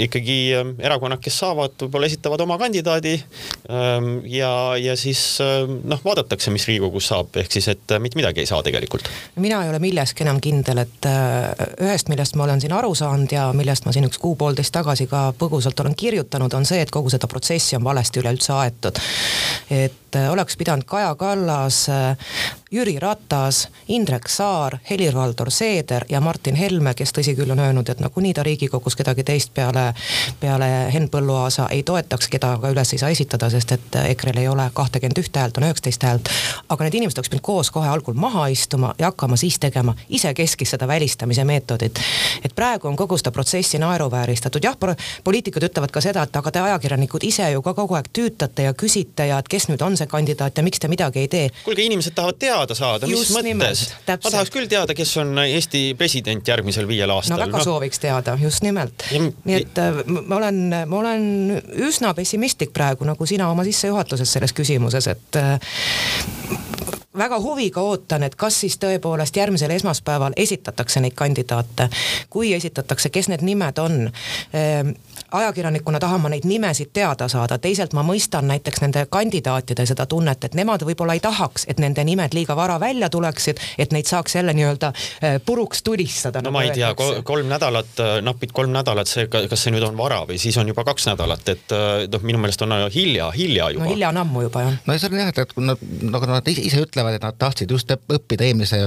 ikkagi 0.07 0.39
erakonnad, 0.83 1.21
kes 1.23 1.39
saavad, 1.43 1.77
võib-olla 1.83 2.09
esitavad 2.11 2.41
oma 2.45 2.59
kandidaadi 2.61 3.15
ähm, 3.19 4.11
ja, 4.29 4.53
ja 4.81 4.97
siis 4.99 5.23
äh, 5.45 5.67
noh, 5.69 6.01
vaadatakse, 6.05 6.53
mis 6.55 6.67
Riigikogus 6.69 7.11
saab, 7.13 7.33
ehk 7.43 7.53
siis, 7.59 7.69
et 7.73 7.97
mitte 8.03 8.19
midagi 8.21 8.45
ei 8.45 8.51
saa 8.51 8.63
tegelikult. 8.63 9.09
mina 9.37 9.63
ei 9.65 9.73
ole 9.73 9.83
milleski 9.83 10.27
enam 10.27 10.41
kindel, 10.43 10.85
et 10.85 11.11
ühest 11.83 12.11
millest 12.13 12.37
ma 12.37 12.47
olen 12.47 12.61
siin 12.61 12.73
aru 12.77 12.95
saanud 12.95 13.33
ja 13.33 13.49
millest 13.57 13.87
ma 13.87 13.93
siin 13.95 14.07
üks 14.09 14.21
kuu-poolteist 14.23 14.75
tagasi 14.75 15.07
ka 15.11 15.31
põgusalt 15.39 15.81
olen 15.81 15.97
kirjutanud, 15.99 16.53
on 16.55 16.67
see, 16.69 16.83
et 16.83 16.93
kogu 16.93 17.11
seda 17.13 17.29
protsessi 17.31 17.77
on 17.77 17.85
valesti 17.85 18.23
üleüldse 18.23 18.53
aetud. 18.53 19.01
et 19.71 20.17
äh, 20.17 20.33
oleks 20.33 20.57
pidanud 20.57 20.85
Kaja 20.85 21.15
Kallas, 21.15 21.89
äh, 21.89 22.17
Jüri 22.71 22.99
Ratas, 23.01 23.69
Indrek 23.89 24.29
Saar, 24.29 24.79
Helir-Valdor 24.91 25.51
Seeder 25.51 26.05
ja 26.09 26.21
Martin 26.21 26.55
Helme, 26.55 26.95
kes 26.95 27.13
tõsi 27.13 27.37
küll 27.37 27.51
on 27.51 27.61
öelnud, 27.61 27.89
et 27.89 28.01
nagunii 28.01 28.35
ta 28.35 28.43
Riigikogus 28.43 28.97
kedagi 28.97 29.25
teist 29.25 29.42
peale, 29.51 29.95
peale 30.41 30.69
Henn 30.93 31.09
Põlluaasa 31.11 31.69
ei 31.71 31.83
toetaks, 31.83 32.29
keda 32.29 32.57
ka 32.63 32.71
üles 32.71 32.93
ei 32.93 32.99
saa 32.99 33.11
esitada, 33.11 33.51
sest 33.51 33.73
et 33.73 33.99
EKRE-l 34.05 34.39
ei 34.39 34.49
ole 34.49 34.71
kahtekümmet 34.75 35.19
ühte 35.19 35.41
häält, 35.41 35.59
on 35.59 35.69
üheksateist 35.69 36.03
häält. 36.03 36.29
aga 36.69 36.85
need 36.85 36.95
inimesed 37.01 37.19
oleks 37.19 37.31
pidanud 37.31 37.47
koos 37.47 37.71
kohe 37.71 37.89
algul 37.89 38.15
maha 38.15 38.47
istuma 38.47 38.95
ja 38.99 39.11
hakkama 39.11 39.37
siis 39.37 39.59
tegema 39.59 39.95
isekeskis 40.09 40.71
seda 40.71 40.89
välistamise 40.89 41.45
meetodit 41.45 42.01
et 42.45 42.55
praegu 42.55 42.89
on 42.89 42.97
kogu 42.97 43.17
seda 43.19 43.33
protsessi 43.35 43.79
naeruvääristatud, 43.83 44.65
jah, 44.65 44.77
poliitikud 45.25 45.67
ütlevad 45.69 45.93
ka 45.95 46.03
seda, 46.05 46.25
et 46.27 46.37
aga 46.37 46.53
te 46.53 46.63
ajakirjanikud 46.63 47.25
ise 47.27 47.51
ju 47.53 47.63
ka 47.63 47.75
kogu 47.77 47.97
aeg 47.99 48.11
tüütate 48.17 48.67
ja 48.67 48.75
küsite 48.79 49.27
ja 49.29 49.39
et 49.43 49.51
kes 49.51 49.69
nüüd 49.71 49.83
on 49.85 49.97
see 49.99 50.09
kandidaat 50.11 50.59
ja 50.59 50.65
miks 50.67 50.83
te 50.83 50.91
midagi 50.93 51.25
ei 51.25 51.31
tee. 51.33 51.51
kuulge, 51.65 51.87
inimesed 51.87 52.17
tahavad 52.17 52.41
teada 52.43 52.77
saada, 52.79 53.11
mis 53.11 53.33
mõttes. 53.35 53.85
ma 54.09 54.19
tahaks 54.31 54.53
küll 54.55 54.71
teada, 54.71 54.95
kes 54.95 55.17
on 55.23 55.39
Eesti 55.45 55.85
president 55.99 56.49
järgmisel 56.49 56.89
viiel 56.89 57.11
aastal. 57.11 57.37
no 57.37 57.47
väga 57.47 57.59
no. 57.59 57.65
sooviks 57.65 58.03
teada, 58.03 58.39
just 58.41 58.63
nimelt. 58.67 59.07
Nii 59.45 59.59
et 59.61 59.79
äh, 59.83 60.03
ma 60.07 60.39
olen, 60.39 60.61
ma 60.89 60.99
olen 60.99 61.25
üsna 61.89 62.13
pessimistlik 62.19 62.73
praegu, 62.75 63.07
nagu 63.09 63.27
sina 63.29 63.51
oma 63.53 63.65
sissejuhatuses 63.67 64.37
selles 64.39 64.55
küsimuses, 64.57 65.09
et 65.13 65.41
äh, 65.41 65.73
väga 67.19 67.41
huviga 67.41 67.81
ootan, 67.81 68.23
et 68.23 68.35
kas 68.35 68.61
siis 68.61 68.79
tõepoolest 68.81 69.37
järgmisel 69.37 69.71
esmaspäeval 69.71 70.33
esitatakse 70.37 71.01
neid 71.01 71.15
kandidaate. 71.15 71.89
kui 72.31 72.55
esitatakse, 72.55 73.09
kes 73.09 73.29
need 73.29 73.43
nimed 73.43 73.79
on 73.79 74.11
ehm, 74.53 74.95
ajakirjanikuna 75.33 76.01
tahan 76.01 76.21
ma 76.21 76.29
neid 76.29 76.45
nimesid 76.45 76.93
teada 76.93 77.29
saada, 77.29 77.59
teisalt 77.59 77.93
ma 77.93 78.05
mõistan 78.07 78.49
näiteks 78.49 78.81
nende 78.85 79.05
kandidaatide 79.11 79.87
seda 79.87 80.07
tunnet, 80.07 80.45
et 80.45 80.55
nemad 80.55 80.85
võib-olla 80.87 81.17
ei 81.17 81.21
tahaks, 81.21 81.67
et 81.69 81.81
nende 81.83 82.05
nimed 82.05 82.35
liiga 82.37 82.57
vara 82.57 82.79
välja 82.81 83.09
tuleksid, 83.13 83.61
et 83.79 83.93
neid 83.93 84.09
saaks 84.09 84.37
jälle 84.37 84.53
nii-öelda 84.57 84.93
eh, 85.23 85.39
puruks 85.47 85.83
tulistada. 85.83 86.41
no 86.41 86.51
nagu 86.51 86.57
ma 86.57 86.63
ei 86.63 86.71
tea, 86.77 86.95
kolm 87.25 87.49
nädalat, 87.49 87.93
eh, 87.99 88.15
napid 88.25 88.53
kolm 88.53 88.73
nädalat, 88.73 89.09
see, 89.09 89.29
kas 89.29 89.65
see 89.65 89.75
nüüd 89.75 89.87
on 89.89 89.97
vara 89.97 90.23
või 90.29 90.41
siis 90.41 90.57
on 90.61 90.69
juba 90.69 90.85
kaks 90.89 91.09
nädalat, 91.13 91.49
et 91.49 91.77
eh, 91.77 92.07
noh, 92.13 92.25
minu 92.25 92.41
meelest 92.43 92.65
on 92.65 92.77
hilja, 92.95 93.31
hilja 93.37 93.71
juba. 93.77 93.85
no 93.85 93.93
hilja 93.93 94.13
on 94.13 94.23
ammu 94.25 94.47
juba 94.49 94.67
jah. 94.67 94.81
no 94.87 94.99
see 94.99 95.13
on 95.13 95.21
jah, 95.21 95.33
et 95.33 95.57
nad, 95.61 95.87
nagu 96.17 96.33
nad 96.33 96.53
ise 96.53 96.85
ütlevad, 96.87 97.02
et 97.11 97.23
nad 97.23 97.39
tahtsid 97.39 97.71
just 97.71 97.91
õppida 97.93 98.47
eelmise 98.47 98.87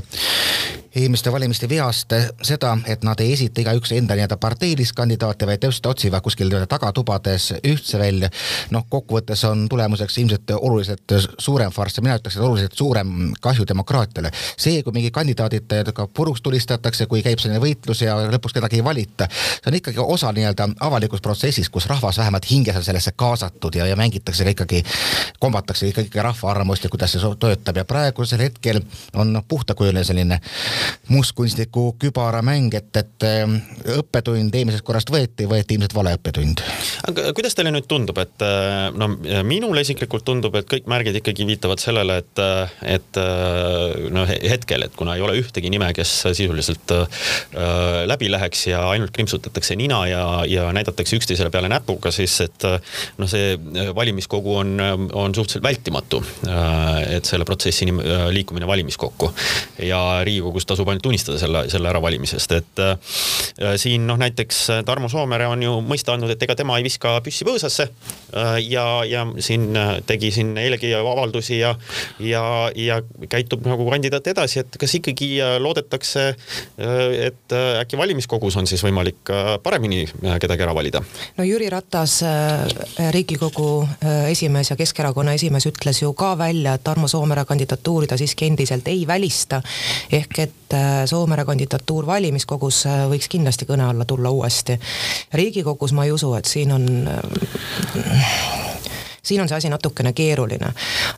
eelmiste 0.96 1.32
valimiste 1.32 1.68
veast 1.70 2.14
seda, 2.44 2.72
et 2.88 3.04
nad 3.04 3.20
ei 3.20 3.34
esita 3.34 3.62
igaüks 3.62 3.92
enda 3.96 4.16
nii-öelda 4.16 4.38
parteilist 4.40 4.96
kandidaati, 4.96 5.48
vaid 5.48 5.60
täpselt 5.64 5.90
otsivad 5.92 6.24
kuskil 6.24 6.54
tagatubades 6.70 7.50
ühtse 7.68 8.00
välja. 8.00 8.30
noh, 8.72 8.86
kokkuvõttes 8.90 9.44
on 9.50 9.66
tulemuseks 9.70 10.18
ilmselt 10.18 10.52
oluliselt 10.56 11.16
suurem 11.38 11.72
farss 11.72 11.98
ja 11.98 12.04
mina 12.04 12.16
ütleks, 12.16 12.38
et 12.38 12.44
oluliselt 12.44 12.74
suurem 12.74 13.34
kahju 13.42 13.68
demokraatiale. 13.68 14.32
see, 14.58 14.84
kui 14.84 14.94
mingi 14.94 15.12
kandidaadid 15.12 15.74
ka 15.94 16.08
puruks 16.08 16.42
tulistatakse, 16.42 17.06
kui 17.06 17.24
käib 17.24 17.40
selline 17.40 17.60
võitlus 17.60 18.02
ja 18.02 18.16
lõpuks 18.32 18.56
kedagi 18.56 18.80
ei 18.80 18.84
valita, 18.84 19.28
see 19.32 19.72
on 19.72 19.80
ikkagi 19.82 20.00
osa 20.00 20.32
nii-öelda 20.32 20.70
avalikust 20.80 21.24
protsessist, 21.24 21.72
kus 21.72 21.90
rahvas 21.92 22.18
vähemalt 22.18 22.50
hinges 22.52 22.76
on 22.76 22.84
sellesse 22.88 23.12
kaasatud 23.16 23.76
ja, 23.76 23.86
ja 23.86 23.96
mängitakse 24.00 24.44
ka 24.44 24.56
ikkagi, 24.56 24.84
kombatakse 25.40 25.92
ikkagi 25.92 26.24
rahva 26.24 26.52
arvamust 26.52 26.84
ja 26.84 26.90
kuidas 26.90 27.12
see 27.12 27.36
töötab 27.40 27.78
ja 27.78 27.86
praegusel 27.86 28.40
hetkel 28.48 28.80
on 29.14 29.42
puhtakujuline 29.48 30.04
selline 30.04 30.40
mustkunstniku 31.12 31.96
kübaramäng, 32.02 32.74
et, 32.78 32.92
et 33.02 33.28
õppetund 33.96 34.56
eelmisest 34.56 34.86
korrast 34.86 35.12
võeti, 35.14 35.48
võeti 35.50 35.78
ilmselt 35.78 35.96
vale 35.98 36.16
õppetund. 36.18 36.64
aga 37.10 37.30
kuidas 37.38 37.56
teile 37.58 37.74
nüüd 37.76 37.88
tundub, 37.90 38.18
et 38.22 38.46
no 38.96 39.10
minule 39.48 39.84
isiklikult 39.86 40.26
tundub, 40.26 40.56
et 40.60 40.68
kõik 40.70 40.90
märgid 40.92 41.20
ikkagi 41.22 41.48
viitavad 41.48 41.82
sellele, 41.82 42.20
et, 42.24 42.44
et 42.98 43.20
noh, 44.14 44.30
hetkel, 44.50 44.86
et 44.88 44.96
kuna 44.98 45.16
ei 45.16 45.24
ole 45.26 45.38
ühtegi 45.40 45.72
nime, 45.72 45.92
kes 45.96 46.12
sisuliselt 46.36 46.94
äh, 46.96 47.26
läbi 48.08 48.30
läheks 48.32 48.66
ja 48.70 48.82
ainult 48.90 49.14
krimpsutatakse 49.16 49.76
nina 49.80 50.02
ja, 50.10 50.24
ja 50.50 50.68
näidatakse 50.76 51.18
üksteisele 51.20 51.52
peale 51.54 51.70
näpuga, 51.72 52.12
siis 52.16 52.38
et 52.46 52.68
noh, 53.20 53.30
see 53.30 53.56
valimiskogu 53.96 54.58
on, 54.62 54.76
on 55.14 55.36
suhteliselt 55.36 55.66
vältimatu 55.66 56.22
äh,. 56.48 57.16
et 57.18 57.26
selle 57.26 57.46
protsessi 57.46 57.88
liikumine 58.34 58.68
valimiskokku 58.68 59.32
ja 59.86 60.02
Riigikogus 60.26 60.66
tasub 60.76 60.92
ainult 60.92 61.06
tunnistada 61.08 61.40
selle, 61.42 61.66
selle 61.72 61.90
äravalimisest, 61.90 62.56
et 62.60 62.84
äh, 62.84 63.74
siin 63.82 64.06
noh, 64.08 64.20
näiteks 64.22 64.62
Tarmo 64.86 65.10
Soomere 65.12 65.50
on 65.52 65.64
ju 65.64 65.80
mõista 65.86 66.14
andnud, 66.16 66.36
et 66.36 66.44
ega 66.44 66.58
tema 66.60 66.78
ei 66.80 66.86
viska 66.86 67.18
püssi 67.26 67.48
põõsasse 67.48 67.90
äh, 67.90 68.60
ja, 68.68 68.86
ja 69.08 69.26
siin 69.40 69.72
tegi 70.06 70.32
siin 70.36 70.56
eilegi 70.60 70.94
avaldusi 70.96 71.60
ja, 71.60 71.74
ja, 72.20 72.44
ja 72.76 73.02
käitub 73.30 73.66
nagu 73.68 73.88
kandidaat 73.90 74.28
edasi, 74.32 74.62
et 74.64 74.78
kas 74.80 74.96
ikkagi 75.00 75.30
äh, 75.42 75.56
loodetakse, 75.62 76.28
äh, 76.32 77.28
et 77.30 77.56
äh, 77.56 77.80
äkki 77.82 78.00
valimiskogus 78.00 78.58
on 78.60 78.68
siis 78.70 78.84
võimalik 78.86 79.32
paremini 79.64 80.06
kedagi 80.42 80.66
ära 80.66 80.76
valida? 80.76 81.02
no 81.38 81.46
Jüri 81.48 81.70
Ratas, 81.72 82.20
Riigikogu 83.12 83.70
esimees 84.30 84.72
ja 84.72 84.78
Keskerakonna 84.80 85.36
esimees 85.38 85.68
ütles 85.70 86.02
ju 86.04 86.14
ka 86.18 86.36
välja, 86.40 86.76
et 86.76 86.84
Tarmo 86.86 87.10
Soomere 87.12 87.46
kandidatuuri 87.48 88.10
ta 88.12 88.18
siiski 88.20 88.50
endiselt 88.50 88.88
ei 88.92 89.06
välista. 89.08 89.62
ehk 90.12 90.40
et 90.66 91.10
Soomere 91.10 91.46
kandidatuur 91.46 92.08
valimiskogus 92.08 92.86
võiks 93.12 93.30
kindlasti 93.30 93.68
kõne 93.70 93.86
alla 93.90 94.06
tulla 94.06 94.30
uuesti. 94.30 94.80
riigikogus 95.34 95.94
ma 95.94 96.06
ei 96.06 96.12
usu, 96.12 96.34
et 96.36 96.46
siin 96.46 96.72
on 96.72 96.88
siin 99.26 99.42
on 99.42 99.50
see 99.50 99.58
asi 99.58 99.70
natukene 99.70 100.14
keeruline. 100.14 100.72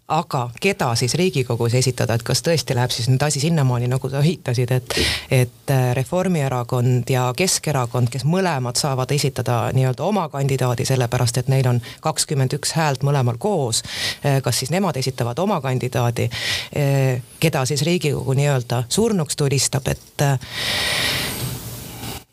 aga 0.08 0.50
keda 0.62 0.96
siis 0.96 1.14
Riigikogus 1.16 1.74
esitada, 1.74 2.14
et 2.14 2.24
kas 2.24 2.42
tõesti 2.46 2.76
läheb 2.76 2.92
siis 2.92 3.10
nüüd 3.12 3.24
asi 3.24 3.40
sinnamaani, 3.40 3.88
nagu 3.92 4.10
sa 4.10 4.22
viitasid, 4.24 4.72
et, 4.72 4.96
et 5.32 5.74
äh, 5.74 5.92
Reformierakond 5.96 7.10
ja 7.10 7.28
Keskerakond, 7.38 8.10
kes 8.14 8.26
mõlemad 8.26 8.80
saavad 8.80 9.12
esitada 9.12 9.60
nii-öelda 9.74 10.04
oma 10.04 10.28
kandidaadi, 10.30 10.86
sellepärast 10.86 11.42
et 11.42 11.52
neil 11.52 11.68
on 11.68 11.82
kakskümmend 12.02 12.56
üks 12.58 12.74
häält 12.78 13.04
mõlemal 13.08 13.40
koos. 13.40 13.84
Äh, 14.26 14.42
kas 14.44 14.64
siis 14.64 14.72
nemad 14.72 14.98
esitavad 14.98 15.40
oma 15.40 15.62
kandidaadi, 15.62 16.30
äh, 16.30 17.22
keda 17.40 17.66
siis 17.66 17.84
Riigikogu 17.88 18.38
nii-öelda 18.38 18.84
surnuks 18.90 19.36
tulistab, 19.36 19.88
et 19.88 20.28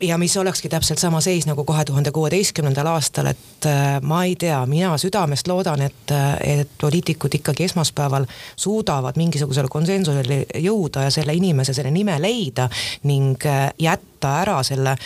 ja 0.01 0.19
mis 0.19 0.37
olekski 0.37 0.69
täpselt 0.69 0.99
sama 0.99 1.21
seis 1.21 1.47
nagu 1.47 1.65
kahe 1.65 1.85
tuhande 1.85 2.11
kuueteistkümnendal 2.11 2.87
aastal, 2.87 3.27
et 3.31 3.67
äh, 3.67 4.01
ma 4.03 4.25
ei 4.25 4.37
tea, 4.37 4.59
mina 4.67 4.97
südamest 4.99 5.49
loodan, 5.49 5.83
et, 5.83 6.11
äh, 6.11 6.37
et 6.59 6.71
poliitikud 6.81 7.35
ikkagi 7.35 7.65
esmaspäeval 7.65 8.27
suudavad 8.57 9.17
mingisugusele 9.17 9.69
konsensusele 9.71 10.45
jõuda 10.67 11.07
ja 11.07 11.15
selle 11.15 11.35
inimese, 11.35 11.75
selle 11.75 11.95
nime 11.95 12.19
leida 12.23 12.69
ning 13.05 13.47
äh, 13.47 13.71
jätta 13.79 14.39
ära 14.43 14.63
selle 14.67 14.97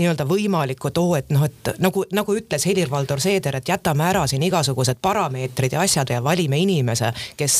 nii-öelda 0.00 0.24
võimalikku 0.28 0.90
too, 0.94 1.16
et 1.18 1.30
noh, 1.34 1.44
et 1.44 1.72
nagu, 1.82 2.04
nagu 2.12 2.36
ütles 2.36 2.64
Helir-Valdor 2.68 3.20
Seeder, 3.20 3.58
et 3.58 3.68
jätame 3.68 4.06
ära 4.08 4.24
siin 4.30 4.42
igasugused 4.46 5.02
parameetrid 5.02 5.76
ja 5.76 5.82
asjad 5.84 6.12
ja 6.14 6.22
valime 6.24 6.58
inimese, 6.62 7.12
kes 7.36 7.56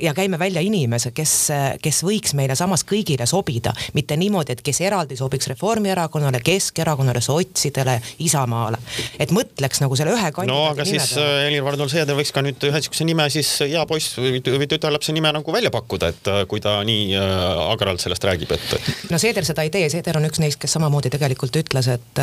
ja 0.00 0.12
käime 0.14 0.38
välja 0.38 0.60
inimese, 0.64 1.14
kes, 1.16 1.34
kes 1.82 2.02
võiks 2.04 2.34
meile 2.36 2.56
samas 2.58 2.84
kõigile 2.84 3.26
sobida. 3.26 3.72
mitte 3.94 4.16
niimoodi, 4.16 4.52
et 4.52 4.62
kes 4.62 4.80
eraldi 4.80 5.16
sobiks 5.16 5.48
Reformierakonnale, 5.48 6.40
Keskerakonnale, 6.44 7.20
sotsidele, 7.20 8.00
Isamaale. 8.18 8.78
et 9.18 9.32
mõtleks 9.32 9.80
nagu 9.80 9.96
selle 9.96 10.12
ühe 10.12 10.32
kandidaadi 10.32 10.56
no 10.56 10.70
aga 10.72 10.86
siis 10.88 11.12
äh, 11.20 11.46
Helir-Valdor 11.46 11.90
Seeder 11.90 12.16
võiks 12.18 12.32
ka 12.34 12.42
nüüd 12.44 12.62
ühe 12.68 12.80
sihukese 12.82 13.06
nime 13.08 13.26
siis 13.32 13.50
hea 13.64 13.82
poiss 13.88 14.16
või, 14.20 14.40
või 14.44 14.68
tütarlapse 14.70 15.14
nime 15.16 15.32
nagu 15.34 15.54
välja 15.54 15.72
pakkuda, 15.74 16.10
et 16.12 16.30
äh, 16.32 16.42
kui 16.50 16.62
ta 16.64 16.78
nii 16.86 17.16
äh, 17.18 17.62
agaralt 17.72 18.02
sellest 18.02 18.24
räägib, 18.28 18.52
et. 18.56 18.92
no 19.12 19.20
Seeder 19.22 19.46
seda 19.48 19.64
ei 19.66 19.72
tee, 19.74 19.88
Seeder 19.92 20.20
on 20.20 20.28
üks 20.28 20.40
neist, 20.42 20.60
kes 20.62 20.76
samamoodi 20.76 21.12
tegelikult 21.12 21.45
tegelikult 21.50 21.66
ütles, 21.66 21.88
et, 21.88 22.18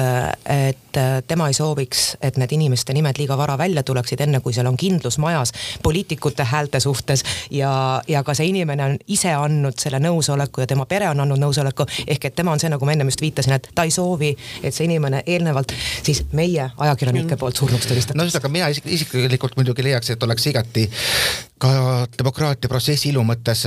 et 0.46 1.28
tema 1.28 1.48
ei 1.48 1.54
sooviks, 1.54 2.18
et 2.22 2.38
need 2.38 2.52
inimeste 2.56 2.94
nimed 2.94 3.18
liiga 3.18 3.38
vara 3.38 3.58
välja 3.58 3.84
tuleksid, 3.84 4.22
enne 4.22 4.40
kui 4.44 4.54
seal 4.54 4.68
on 4.68 4.78
kindlus 4.78 5.18
majas 5.18 5.54
poliitikute 5.84 6.44
häälte 6.44 6.80
suhtes 6.80 7.24
ja, 7.52 8.02
ja 8.08 8.24
ka 8.24 8.34
see 8.34 8.50
inimene 8.52 8.86
on 8.86 8.98
ise 9.08 9.34
andnud 9.34 9.80
selle 9.80 10.00
nõusoleku 10.04 10.64
ja 10.64 10.68
tema 10.68 10.86
pere 10.86 11.10
on 11.10 11.20
andnud 11.24 11.42
nõusoleku. 11.42 11.86
ehk 12.08 12.26
et 12.26 12.36
tema 12.36 12.52
on 12.52 12.60
see, 12.60 12.70
nagu 12.70 12.86
ma 12.86 12.94
ennem 12.96 13.12
just 13.12 13.22
viitasin, 13.22 13.58
et 13.58 13.70
ta 13.76 13.84
ei 13.84 13.92
soovi, 13.92 14.34
et 14.64 14.74
see 14.74 14.88
inimene 14.90 15.24
eelnevalt 15.26 15.74
siis 16.04 16.24
meie 16.32 16.70
ajakirjanike 16.78 17.38
poolt 17.38 17.58
surnuks 17.58 17.88
tulistatakse. 17.88 18.18
no 18.18 18.28
ühesõnaga 18.28 18.54
mina 18.54 18.70
isik, 18.74 18.88
isiklikult 18.88 19.58
muidugi 19.58 19.84
leiaks, 19.84 20.14
et 20.14 20.24
oleks 20.24 20.48
igati 20.52 20.90
ka 21.58 22.08
demokraatia 22.18 22.70
protsessi 22.70 23.10
ilu 23.14 23.24
mõttes 23.28 23.66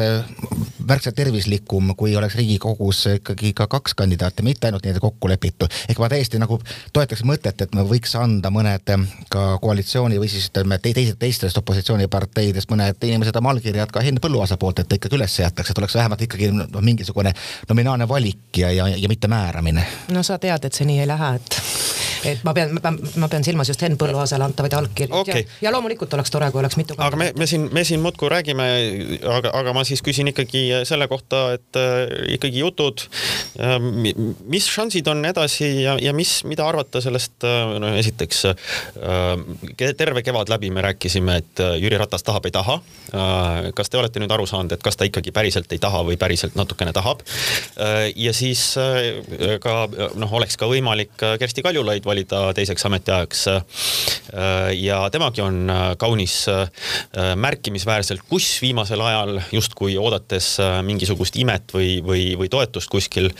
märksa 0.88 1.12
tervislikum, 1.12 1.95
kui 1.97 2.16
oleks 2.16 2.37
Riigikogus 2.38 3.05
ikkagi 3.16 3.52
ka 3.57 3.66
kaks 3.71 3.95
kandidaati, 3.95 4.45
mitte 4.47 4.69
ainult 4.69 4.85
nii-öelda 4.85 5.02
kokku 5.02 5.28
lepitud 5.28 5.73
ehk 5.88 5.99
ma 6.02 6.09
täiesti 6.12 6.40
nagu 6.43 6.59
toetaks 6.93 7.25
mõtet, 7.26 7.62
et 7.62 7.75
me 7.75 7.85
võiks 7.87 8.14
anda 8.19 8.50
mõned 8.55 8.93
ka 9.33 9.45
koalitsiooni 9.62 10.21
või 10.21 10.31
siis 10.31 10.49
ütleme 10.50 10.78
teised 10.83 11.19
teistest 11.21 11.59
opositsiooniparteidest 11.62 12.71
mõned 12.71 13.09
inimesed 13.09 13.37
oma 13.40 13.55
allkirjad 13.55 13.93
ka 13.93 14.05
Henn 14.05 14.23
Põlluaasa 14.23 14.59
poolt, 14.61 14.81
et 14.83 14.88
ta 14.88 14.99
ikkagi 14.99 15.19
üles 15.19 15.38
jätaks, 15.40 15.71
et 15.71 15.83
oleks 15.83 15.99
vähemalt 15.99 16.23
ikkagi 16.26 16.52
noh, 16.55 16.81
mingisugune 16.81 17.33
nominaalne 17.69 18.09
valik 18.09 18.62
ja, 18.62 18.73
ja, 18.73 18.88
ja 18.88 19.09
mitte 19.09 19.28
määramine. 19.28 19.87
no 20.12 20.23
sa 20.26 20.38
tead, 20.38 20.64
et 20.64 20.75
see 20.75 20.88
nii 20.88 21.02
ei 21.05 21.11
lähe, 21.11 21.35
et 21.40 21.96
et 22.33 22.45
ma 22.47 22.54
pean, 22.56 22.73
ma 23.21 23.28
pean 23.33 23.45
silmas 23.47 23.71
just 23.71 23.83
Henn 23.85 23.99
Põlluaasale 24.00 24.47
antavaid 24.47 24.76
allkirju 24.78 25.21
okay. 25.21 25.45
ja, 25.47 25.68
ja 25.68 25.73
loomulikult 25.75 26.12
oleks 26.16 26.33
tore, 26.33 26.49
kui 26.52 26.61
oleks 26.62 26.78
mitu. 26.80 26.97
aga 26.99 27.18
me, 27.21 27.30
me 27.38 27.49
siin, 27.49 27.68
me 27.75 27.85
siin 27.87 28.02
muudkui 28.04 28.30
räägime, 28.33 28.66
aga, 29.37 29.52
aga 29.61 29.75
ma 29.76 29.85
siis 29.88 30.02
küsin 30.06 30.30
ikkagi 30.33 30.64
selle 30.88 31.09
kohta, 31.11 31.42
et 31.56 31.80
äh, 31.80 32.35
ikkagi 32.37 32.62
jutud 32.64 33.06
äh,. 33.61 33.76
mis 34.47 34.68
šansid 34.73 35.09
on 35.12 35.25
edasi 35.28 35.68
ja, 35.83 35.97
ja 36.02 36.14
mis, 36.16 36.38
mida 36.49 36.66
arvata 36.68 37.02
sellest 37.04 37.47
äh,, 37.47 37.76
no 37.83 37.92
esiteks 37.99 38.45
äh, 38.50 39.92
terve 39.99 40.25
kevad 40.26 40.50
läbi 40.52 40.71
me 40.75 40.85
rääkisime, 40.87 41.40
et 41.42 41.64
äh, 41.64 41.76
Jüri 41.83 41.99
Ratas 42.00 42.26
tahab, 42.26 42.49
ei 42.49 42.54
taha 42.54 42.80
äh,. 43.12 43.71
kas 43.76 43.92
te 43.92 44.00
olete 44.00 44.23
nüüd 44.23 44.33
aru 44.33 44.49
saanud, 44.49 44.76
et 44.76 44.85
kas 44.85 44.99
ta 44.99 45.09
ikkagi 45.09 45.35
päriselt 45.37 45.73
ei 45.73 45.83
taha 45.83 46.02
või 46.06 46.18
päriselt 46.21 46.59
natukene 46.59 46.95
tahab 46.97 47.25
äh,? 47.26 48.11
ja 48.16 48.33
siis 48.37 48.75
äh, 48.80 49.59
ka 49.62 49.87
noh, 50.16 50.33
oleks 50.38 50.56
ka 50.59 50.68
võimalik 50.71 51.14
äh, 51.23 51.37
Kersti 51.40 51.64
Kaljulaid 51.64 52.06
valida 52.06 52.15
valida 52.16 52.52
teiseks 52.56 52.87
ametiajaks. 52.88 53.42
Äh, 53.49 54.73
ja 54.80 55.04
temagi 55.12 55.42
on 55.44 55.70
äh, 55.70 55.96
kaunis 55.99 56.46
äh, 56.49 56.68
märkimisväärselt 57.37 58.25
kuss 58.28 58.61
viimasel 58.62 59.00
ajal, 59.00 59.40
justkui 59.52 59.96
oodates 59.99 60.56
mingisugust 60.87 61.37
imet 61.37 61.73
või, 61.75 62.00
või, 62.04 62.25
või 62.38 62.49
toetust 62.49 62.90
kuskil. 62.90 63.30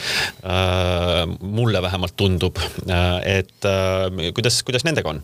mulle 1.41 1.83
vähemalt 1.83 2.15
tundub, 2.17 2.59
et 3.25 3.67
kuidas, 4.35 4.63
kuidas 4.67 4.85
nendega 4.85 5.11
on? 5.11 5.21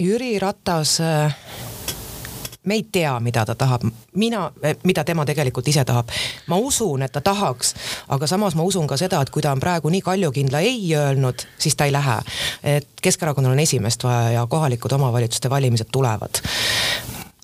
Jüri 0.00 0.38
Ratas 0.42 0.98
me 2.64 2.74
ei 2.74 2.86
tea, 2.92 3.20
mida 3.20 3.44
ta 3.44 3.54
tahab, 3.54 3.82
mina, 4.14 4.50
mida 4.84 5.04
tema 5.04 5.24
tegelikult 5.24 5.68
ise 5.68 5.84
tahab. 5.84 6.08
ma 6.46 6.56
usun, 6.56 7.02
et 7.02 7.12
ta 7.12 7.20
tahaks, 7.20 7.74
aga 8.08 8.26
samas 8.26 8.54
ma 8.54 8.62
usun 8.62 8.86
ka 8.86 8.96
seda, 8.96 9.22
et 9.22 9.30
kui 9.30 9.42
ta 9.42 9.52
on 9.52 9.60
praegu 9.60 9.90
nii 9.90 10.00
kaljukindla 10.00 10.60
ei 10.60 10.94
öelnud, 10.96 11.46
siis 11.58 11.76
ta 11.76 11.84
ei 11.84 11.92
lähe. 11.92 12.20
et 12.62 12.88
Keskerakonnal 13.02 13.52
on 13.52 13.60
esimest 13.60 14.04
vaja 14.04 14.30
ja 14.30 14.46
kohalikud 14.46 14.92
omavalitsuste 14.92 15.50
valimised 15.50 15.92
tulevad 15.92 16.40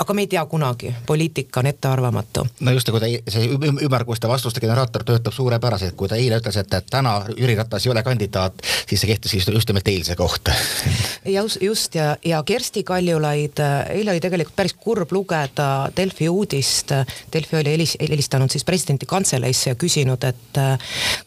aga 0.01 0.15
me 0.17 0.25
ei 0.25 0.31
tea 0.33 0.43
kunagi, 0.49 0.95
poliitika 1.07 1.61
on 1.61 1.67
ettearvamatu. 1.67 2.47
no 2.61 2.73
just, 2.73 2.89
kui 2.91 3.01
ta, 3.03 3.09
see 3.31 3.49
ümmarguste 3.85 4.29
vastuste 4.29 4.61
generaator 4.63 5.05
töötab 5.05 5.35
suurepäraselt, 5.37 5.95
kui 5.97 6.09
ta 6.09 6.17
eile 6.17 6.39
ütles, 6.41 6.57
et 6.57 6.77
täna 6.91 7.19
Jüri 7.37 7.57
Ratas 7.59 7.85
ei 7.87 7.93
ole 7.93 8.03
kandidaat, 8.07 8.63
siis 8.89 9.03
see 9.03 9.11
kehtis 9.11 9.37
just, 9.37 9.69
nimelt 9.69 9.89
eilse 9.93 10.17
kohta. 10.17 10.55
just, 11.37 11.61
just 11.63 11.99
ja, 11.99 12.15
ja 12.25 12.41
Kersti 12.47 12.83
Kaljulaid, 12.89 13.61
eile 13.93 14.15
oli 14.15 14.23
tegelikult 14.25 14.57
päris 14.57 14.77
kurb 14.81 15.13
lugeda 15.13 15.91
Delfi 15.97 16.29
uudist. 16.33 16.95
Delfi 17.33 17.61
oli 17.61 17.77
helis, 17.77 17.97
helistanud 18.01 18.51
siis 18.51 18.65
presidendi 18.65 19.09
kantseleisse 19.11 19.75
ja 19.75 19.79
küsinud, 19.79 20.25
et 20.25 20.63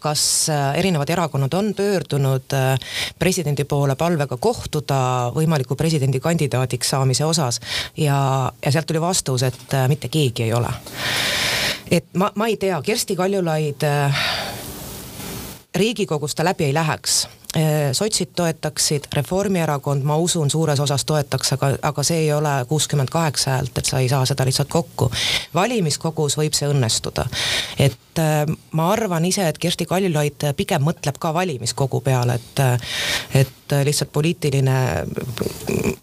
kas 0.02 0.26
erinevad 0.50 1.14
erakonnad 1.14 1.54
on 1.54 1.74
pöördunud 1.78 2.58
presidendi 3.20 3.68
poole 3.70 3.96
palvega 4.00 4.38
kohtuda 4.42 5.00
võimaliku 5.36 5.78
presidendikandidaadiks 5.78 6.94
saamise 6.96 7.26
osas 7.26 7.62
ja 7.98 8.18
ja 8.66 8.72
sealt 8.72 8.88
tuli 8.88 9.02
vastus, 9.02 9.44
et 9.44 9.74
äh, 9.74 9.88
mitte 9.88 10.10
keegi 10.10 10.44
ei 10.44 10.54
ole. 10.54 10.70
et 11.92 12.06
ma, 12.14 12.32
ma 12.36 12.48
ei 12.48 12.58
tea, 12.58 12.82
Kersti 12.82 13.16
Kaljulaid 13.16 13.84
äh, 13.84 14.26
riigikogus 15.76 16.36
ta 16.36 16.46
läbi 16.46 16.64
ei 16.64 16.74
läheks 16.74 17.28
sotsid 17.92 18.34
toetaksid, 18.36 19.04
Reformierakond, 19.14 20.04
ma 20.04 20.18
usun, 20.18 20.50
suures 20.50 20.80
osas 20.80 21.06
toetaks, 21.06 21.54
aga, 21.54 21.70
aga 21.82 22.04
see 22.04 22.24
ei 22.26 22.32
ole 22.34 22.54
kuuskümmend 22.70 23.12
kaheksa 23.14 23.58
häält, 23.58 23.78
et 23.78 23.86
sa 23.86 24.00
ei 24.02 24.10
saa 24.10 24.26
seda 24.26 24.46
lihtsalt 24.46 24.72
kokku. 24.74 25.12
valimiskogus 25.54 26.38
võib 26.38 26.58
see 26.58 26.70
õnnestuda. 26.70 27.28
et 27.80 28.22
ma 28.72 28.92
arvan 28.92 29.26
ise, 29.26 29.48
et 29.48 29.58
Kersti 29.58 29.86
Kaljulaid 29.86 30.48
pigem 30.58 30.82
mõtleb 30.86 31.18
ka 31.20 31.34
valimiskogu 31.34 32.02
peale, 32.02 32.40
et, 32.42 32.62
et 33.34 33.78
lihtsalt 33.84 34.12
poliitiline 34.12 34.78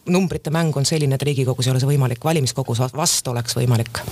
numbrite 0.06 0.50
mäng 0.50 0.76
on 0.76 0.86
selline, 0.86 1.14
et 1.14 1.22
riigikogus 1.22 1.66
ei 1.66 1.74
ole 1.74 1.82
see 1.82 1.90
võimalik, 1.90 2.24
valimiskogus 2.24 2.82
vast 2.94 3.28
oleks 3.28 3.56
võimalik 3.58 4.02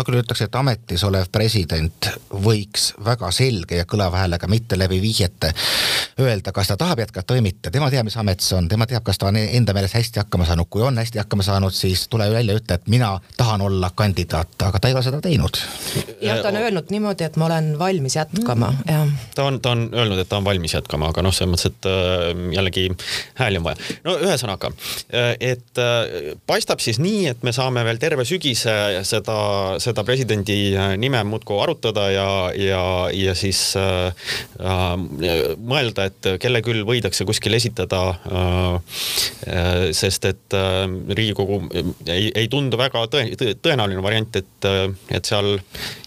ma 0.00 0.06
küll 0.06 0.20
ütleks, 0.22 0.44
et 0.46 0.56
ametis 0.56 1.04
olev 1.04 1.28
president 1.32 2.08
võiks 2.32 2.90
väga 3.04 3.28
selge 3.34 3.80
ja 3.80 3.86
kõlava 3.88 4.22
häälega, 4.22 4.48
mitte 4.50 4.78
läbi 4.80 5.00
vihjete 5.02 5.52
öelda, 6.20 6.52
kas 6.56 6.70
ta 6.70 6.76
tahab 6.80 7.02
jätkata 7.04 7.36
või 7.36 7.44
mitte, 7.50 7.72
tema 7.72 7.90
teab, 7.92 8.06
mis 8.08 8.16
amet 8.20 8.40
see 8.44 8.56
on, 8.56 8.68
tema 8.70 8.86
teab, 8.88 9.04
kas 9.06 9.20
ta 9.20 9.28
on 9.28 9.38
enda 9.40 9.74
meelest 9.76 9.96
hästi 9.98 10.22
hakkama 10.22 10.46
saanud, 10.48 10.68
kui 10.72 10.84
on 10.84 10.98
hästi 11.00 11.20
hakkama 11.20 11.44
saanud, 11.44 11.74
siis 11.76 12.06
tule 12.12 12.28
välja, 12.32 12.56
ütle, 12.56 12.78
et 12.80 12.88
mina 12.92 13.12
tahan 13.36 13.64
olla 13.66 13.90
kandidaat, 13.96 14.56
aga 14.68 14.80
ta 14.80 14.90
ei 14.90 14.96
ole 14.96 15.04
seda 15.04 15.20
teinud. 15.24 15.60
jah, 16.20 16.40
ta 16.40 16.52
on 16.52 16.60
öelnud 16.62 16.92
niimoodi, 16.94 17.28
et 17.28 17.36
ma 17.40 17.48
olen 17.50 17.72
valmis 17.78 18.16
jätkama, 18.16 18.72
mm. 18.72 18.92
jah. 18.92 19.28
ta 19.36 19.48
on, 19.50 19.60
ta 19.60 19.74
on 19.76 19.86
öelnud, 19.92 20.20
et 20.22 20.28
ta 20.28 20.40
on 20.40 20.48
valmis 20.48 20.74
jätkama, 20.76 21.12
aga 21.12 21.24
noh, 21.26 21.34
selles 21.36 21.52
mõttes, 21.54 21.68
et 21.72 21.90
äh, 21.90 22.44
jällegi 22.56 22.88
hääli 23.40 23.60
on 23.60 23.68
vaja. 23.68 23.92
no 24.08 24.16
ühesõnaga, 24.20 24.72
äh, 25.12 25.32
et 25.52 25.80
äh, 25.80 26.34
paistab 26.48 26.80
siis 26.84 27.00
nii, 27.02 27.26
et 27.34 27.44
me 27.46 27.52
saame 27.56 27.84
veel 27.84 28.00
terve 28.00 28.24
sügise 28.28 28.76
seda, 29.04 29.36
seda 29.82 29.89
seda 29.90 30.04
presidendi 30.06 30.58
äh, 30.74 30.94
nime 31.00 31.22
muudkui 31.28 31.58
arutada 31.62 32.06
ja, 32.14 32.28
ja, 32.56 32.82
ja 33.14 33.34
siis 33.38 33.60
äh, 33.78 34.10
äh, 34.60 34.88
mõelda, 35.58 36.08
et 36.10 36.30
kelle 36.42 36.62
küll 36.66 36.84
võidakse 36.88 37.26
kuskil 37.28 37.58
esitada 37.58 38.02
äh,. 38.30 38.80
äh 39.50 39.78
sest 39.96 40.24
et 40.28 40.54
äh, 40.54 40.86
Riigikogu 41.16 41.60
ei, 42.06 42.30
ei 42.34 42.48
tundu 42.48 42.78
väga 42.78 43.02
tõe, 43.10 43.54
tõenäoline 43.62 44.02
variant, 44.04 44.36
et, 44.36 44.68
et 45.10 45.26
seal 45.26 45.58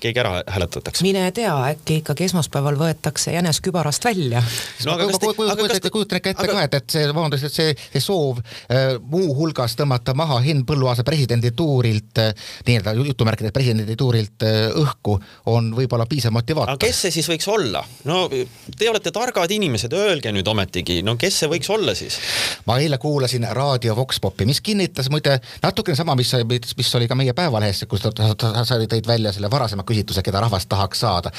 keegi 0.01 0.21
ära 0.21 0.35
hääletatakse. 0.47 1.03
mine 1.05 1.25
tea, 1.35 1.53
äkki 1.73 1.99
ikkagi 2.01 2.27
esmaspäeval 2.27 2.77
võetakse 2.79 3.33
jänes 3.35 3.59
kübarast 3.63 4.05
välja. 4.05 4.43
no 4.85 4.95
aga 4.95 5.07
kas 5.09 5.19
te, 5.19 5.31
aga 5.33 5.67
kas 5.67 5.83
te 5.83 5.91
kujutage 5.93 6.33
ette 6.33 6.45
aga... 6.45 6.53
ka, 6.53 6.63
et, 6.67 6.77
et 6.79 6.95
see, 6.97 7.07
vabandust, 7.09 7.47
et 7.49 7.57
see, 7.57 7.75
see 7.95 8.03
soov 8.03 8.39
äh, 8.39 8.95
muuhulgas 8.99 9.77
tõmmata 9.79 10.15
maha 10.17 10.39
Henn 10.45 10.65
Põlluaasa 10.67 11.05
presidendituurilt 11.07 12.21
äh, 12.21 12.33
nii-öelda 12.67 12.93
jutumärkides 12.99 13.51
presidendi 13.55 13.72
kandidatuurilt 13.73 14.43
äh, 14.43 14.71
õhku, 14.79 15.17
on 15.51 15.71
võib-olla 15.75 16.05
piisav 16.09 16.33
motivaator. 16.35 16.75
aga 16.75 16.85
kes 16.85 17.01
see 17.05 17.15
siis 17.17 17.29
võiks 17.29 17.47
olla? 17.51 17.83
no 18.09 18.25
te 18.29 18.89
olete 18.89 19.11
targad 19.15 19.51
inimesed, 19.51 19.93
öelge 19.97 20.31
nüüd 20.35 20.47
ometigi, 20.47 21.01
no 21.05 21.15
kes 21.19 21.41
see 21.43 21.51
võiks 21.51 21.69
olla 21.73 21.95
siis? 21.97 22.19
ma 22.67 22.77
eile 22.81 22.99
kuulasin 23.01 23.47
raadio 23.51 23.95
Vox 23.97 24.21
Popi, 24.23 24.47
mis 24.49 24.61
kinnitas 24.61 25.09
muide 25.13 25.39
natukene 25.63 25.97
sama, 25.97 26.15
mis, 26.19 26.31
mis 26.77 26.93
oli 26.99 27.09
ka 27.09 27.17
meie 27.17 27.33
Päevalehes, 27.33 27.83
kus 27.89 28.03
sa 28.03 28.13
tõid 28.13 29.07
välja 29.07 29.33
selle 29.33 29.49
varasema 29.51 29.85
küsitluse, 29.87 30.23
keda 30.25 30.43
rahvas 30.43 30.67
tahaks 30.69 31.03
saada. 31.03 31.31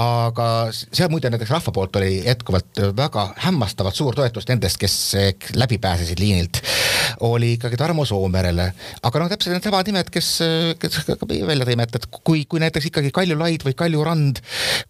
aga 0.00 0.48
seal 0.72 1.10
muide 1.12 1.30
näiteks 1.32 1.52
rahva 1.52 1.74
poolt 1.74 1.96
oli 2.00 2.22
jätkuvalt 2.24 2.82
väga 2.96 3.28
hämmastavalt 3.46 3.98
suur 3.98 4.16
toetus 4.16 4.48
nendest, 4.48 4.78
kes 4.80 4.96
läbi 5.58 5.78
pääsesid 5.82 6.20
liinilt, 6.22 6.62
oli 7.28 7.54
ikkagi 7.58 7.76
Tarmo 7.80 8.04
Soomerele. 8.08 8.72
aga 9.02 9.22
noh, 9.22 9.30
täpselt 9.32 9.56
needsamad 9.56 9.90
nimed, 9.90 10.10
kes, 10.12 10.32
kes 10.80 11.02
ka 11.08 11.28
välja 11.28 11.61
tõid 11.66 11.72
räägime, 11.78 11.82
et, 11.82 11.94
et 11.96 12.22
kui, 12.24 12.44
kui 12.46 12.60
näiteks 12.60 12.86
ikkagi 12.90 13.10
Kaljulaid 13.14 13.64
või 13.64 13.74
Kaljurand 13.74 14.40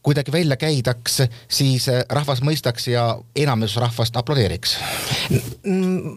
kuidagi 0.03 0.33
välja 0.33 0.57
käidaks, 0.57 1.23
siis 1.49 1.89
eh, 1.89 2.05
rahvas 2.11 2.43
mõistaks 2.43 2.89
ja 2.89 3.19
enamus 3.37 3.77
rahvast 3.77 4.17
aplodeeriks. 4.17 4.77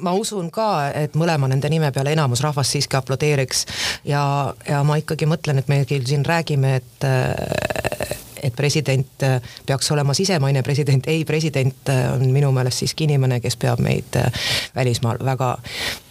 ma 0.01 0.13
usun 0.13 0.51
ka, 0.51 0.91
et 0.93 1.15
mõlema 1.15 1.47
nende 1.47 1.69
nime 1.69 1.91
peale 1.91 2.13
enamus 2.13 2.41
rahvast 2.41 2.71
siiski 2.71 2.97
aplodeeriks 2.97 3.65
ja, 4.05 4.53
ja 4.67 4.83
ma 4.83 4.97
ikkagi 4.97 5.25
mõtlen, 5.25 5.59
et 5.59 5.67
me 5.67 5.83
küll 5.85 6.05
siin 6.05 6.25
räägime, 6.25 6.75
et 6.81 8.24
et 8.43 8.55
president 8.55 9.23
äh, 9.23 9.41
peaks 9.65 9.91
olema 9.91 10.13
sisemaine 10.13 10.63
president, 10.63 11.07
ei, 11.07 11.25
president 11.25 11.89
äh, 11.89 12.13
on 12.13 12.31
minu 12.33 12.51
meelest 12.55 12.83
siiski 12.83 13.07
inimene, 13.07 13.39
kes 13.43 13.57
peab 13.59 13.81
meid 13.83 14.17
äh, 14.19 14.31
välismaal 14.75 15.19
väga, 15.25 15.55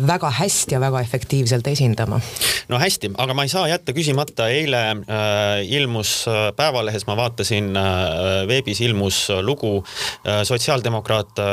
väga 0.07 0.31
hästi 0.39 0.77
ja 0.77 0.81
väga 0.81 1.01
efektiivselt 1.05 1.67
esindama. 1.67 2.21
no 2.69 2.79
hästi, 2.79 3.11
aga 3.19 3.35
ma 3.35 3.45
ei 3.47 3.53
saa 3.53 3.69
jätta 3.69 3.93
küsimata, 3.97 4.49
eile 4.49 4.83
äh, 4.91 5.65
ilmus 5.77 6.25
Päevalehes, 6.57 7.07
ma 7.07 7.17
vaatasin 7.17 7.73
äh, 7.77 8.47
veebis 8.49 8.81
ilmus 8.81 9.29
lugu 9.43 9.77
äh, 9.81 10.43
sotsiaaldemokraat 10.45 11.39
äh, 11.39 11.47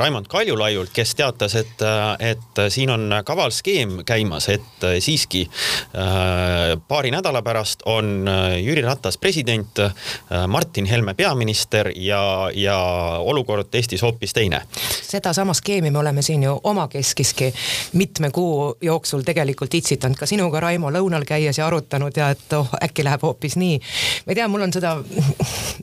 Raimond 0.00 0.28
Kaljulaiult, 0.28 0.92
kes 0.94 1.14
teatas, 1.18 1.54
et, 1.58 1.84
et 2.20 2.62
siin 2.68 2.90
on 2.90 3.20
kaval 3.24 3.52
skeem 3.54 4.02
käimas, 4.06 4.48
et 4.52 4.86
siiski 5.04 5.46
äh, 5.48 6.76
paari 6.88 7.12
nädala 7.14 7.42
pärast 7.42 7.82
on 7.86 8.28
Jüri 8.58 8.82
Ratas 8.84 9.18
president 9.18 9.78
Äh, 9.78 9.92
Martin 10.48 10.84
Helme 10.84 11.14
peaminister 11.14 11.92
ja, 11.96 12.50
ja 12.54 12.78
olukord 13.18 13.74
Eestis 13.74 14.02
hoopis 14.02 14.32
teine. 14.32 14.62
sedasama 15.02 15.54
skeemi 15.54 15.90
me 15.90 15.98
oleme 15.98 16.22
siin 16.22 16.42
ju 16.42 16.60
omakeskiski 16.64 17.54
mitme 17.92 18.30
kuu 18.30 18.76
jooksul 18.80 19.22
tegelikult 19.22 19.74
itsitanud 19.74 20.16
ka 20.16 20.26
sinuga, 20.26 20.60
Raimo, 20.60 20.90
lõunal 20.92 21.24
käies 21.24 21.58
ja 21.58 21.66
arutanud 21.66 22.16
ja 22.16 22.30
et 22.30 22.52
oh, 22.52 22.68
äkki 22.82 23.04
läheb 23.04 23.22
hoopis 23.22 23.56
nii. 23.56 23.80
ma 24.26 24.32
ei 24.32 24.34
tea, 24.34 24.48
mul 24.48 24.66
on 24.66 24.72
seda, 24.72 24.96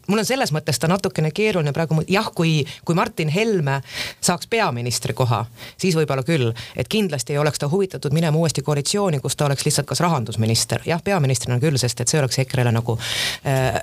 mul 0.08 0.22
on 0.22 0.26
selles 0.26 0.54
mõttes 0.54 0.80
ta 0.80 0.88
natukene 0.88 1.32
keeruline 1.32 1.74
praegu, 1.74 2.04
jah, 2.08 2.30
kui, 2.36 2.60
kui 2.86 2.96
Martin 2.96 3.30
Helme 3.34 3.82
saaks 4.22 4.48
peaministri 4.48 5.14
koha, 5.14 5.46
siis 5.78 5.98
võib-olla 5.98 6.24
küll, 6.24 6.52
et 6.78 6.88
kindlasti 6.88 7.34
ei 7.34 7.42
oleks 7.42 7.60
ta 7.60 7.70
huvitatud 7.72 8.14
minema 8.14 8.38
uuesti 8.38 8.62
koalitsiooni, 8.62 9.20
kus 9.20 9.36
ta 9.36 9.50
oleks 9.50 9.66
lihtsalt 9.66 9.90
kas 9.90 10.06
rahandusminister, 10.06 10.86
jah, 10.86 11.02
peaministrina 11.04 11.60
küll, 11.60 11.82
sest 11.82 12.02
et 12.02 12.12
see 12.12 12.22
oleks 12.22 12.40
EKRE-le 12.46 12.76
nagu 12.76 13.00
äh, 13.48 13.82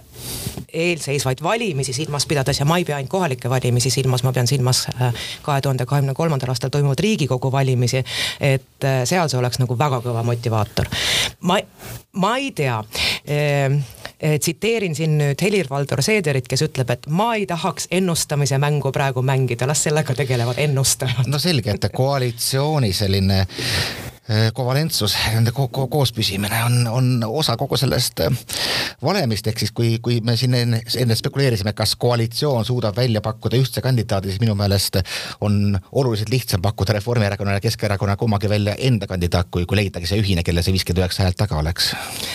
eelseisvaid 0.73 1.43
valimisi 1.43 1.93
silmas 1.93 2.27
pidades 2.27 2.61
ja 2.61 2.65
ma 2.65 2.79
ei 2.81 2.85
pea 2.85 2.97
ainult 2.97 3.11
kohalikke 3.11 3.51
valimisi 3.51 3.91
silmas, 3.91 4.23
ma 4.23 4.33
pean 4.33 4.47
silmas 4.47 4.87
äh, 4.95 5.15
kahe 5.43 5.61
tuhande 5.61 5.87
kahekümne 5.87 6.15
kolmandal 6.15 6.53
aastal 6.53 6.71
toimuvat 6.71 7.01
Riigikogu 7.01 7.53
valimisi. 7.53 8.05
et 8.41 8.85
äh, 8.85 9.03
seal 9.05 9.29
see 9.29 9.39
oleks 9.39 9.61
nagu 9.63 9.79
väga 9.79 10.01
kõva 10.05 10.23
motivaator. 10.27 10.89
ma, 11.41 11.59
ma 12.13 12.37
ei 12.37 12.53
tea 12.57 12.79
äh, 12.79 13.83
tsiteerin 14.39 14.95
siin 14.95 15.19
nüüd 15.19 15.43
Helir-Valdor 15.43 16.03
Seederit, 16.03 16.49
kes 16.49 16.63
ütleb, 16.69 16.91
et 16.95 17.07
ma 17.11 17.33
ei 17.35 17.47
tahaks 17.47 17.89
ennustamise 17.91 18.59
mängu 18.63 18.93
praegu 18.93 19.23
mängida, 19.23 19.67
las 19.67 19.83
sellega 19.83 20.15
tegelevad 20.15 20.63
ennustajad. 20.63 21.27
no 21.27 21.39
selge, 21.43 21.77
et 21.77 21.91
koalitsiooni 21.93 22.93
selline 22.93 23.47
kovalentsus, 24.55 25.17
nende 25.35 25.51
ko 25.51 25.67
ko 25.73 25.89
koos 25.91 26.13
püsimine 26.15 26.61
on, 26.63 26.77
on 26.87 27.25
osa 27.27 27.57
kogu 27.59 27.77
sellest 27.81 28.21
äh, 28.23 28.37
valemist, 29.03 29.49
ehk 29.51 29.59
siis 29.59 29.73
kui, 29.75 29.97
kui 30.03 30.21
me 30.23 30.37
siin 30.39 30.55
enne, 30.55 30.79
enne 31.01 31.17
spekuleerisime, 31.19 31.73
kas 31.75 31.97
koalitsioon 32.01 32.65
suudab 32.65 32.97
välja 32.97 33.21
pakkuda 33.25 33.59
ühtse 33.59 33.83
kandidaadi, 33.83 34.31
siis 34.31 34.43
minu 34.43 34.55
meelest 34.59 35.01
on 35.43 35.75
oluliselt 35.91 36.31
lihtsam 36.31 36.63
pakkuda 36.63 36.95
Reformierakonnale 36.99 37.59
ja 37.59 37.65
Keskerakonnale 37.65 38.21
kummagi 38.21 38.51
välja 38.53 38.77
enda 38.79 39.09
kandidaat, 39.11 39.51
kui, 39.51 39.67
kui 39.67 39.81
leidagi 39.81 40.07
see 40.07 40.23
ühine, 40.23 40.47
kelle 40.47 40.63
see 40.63 40.75
viiskümmend 40.77 41.03
üheksa 41.03 41.27
häält 41.27 41.41
taga 41.43 41.59
oleks. 41.59 41.91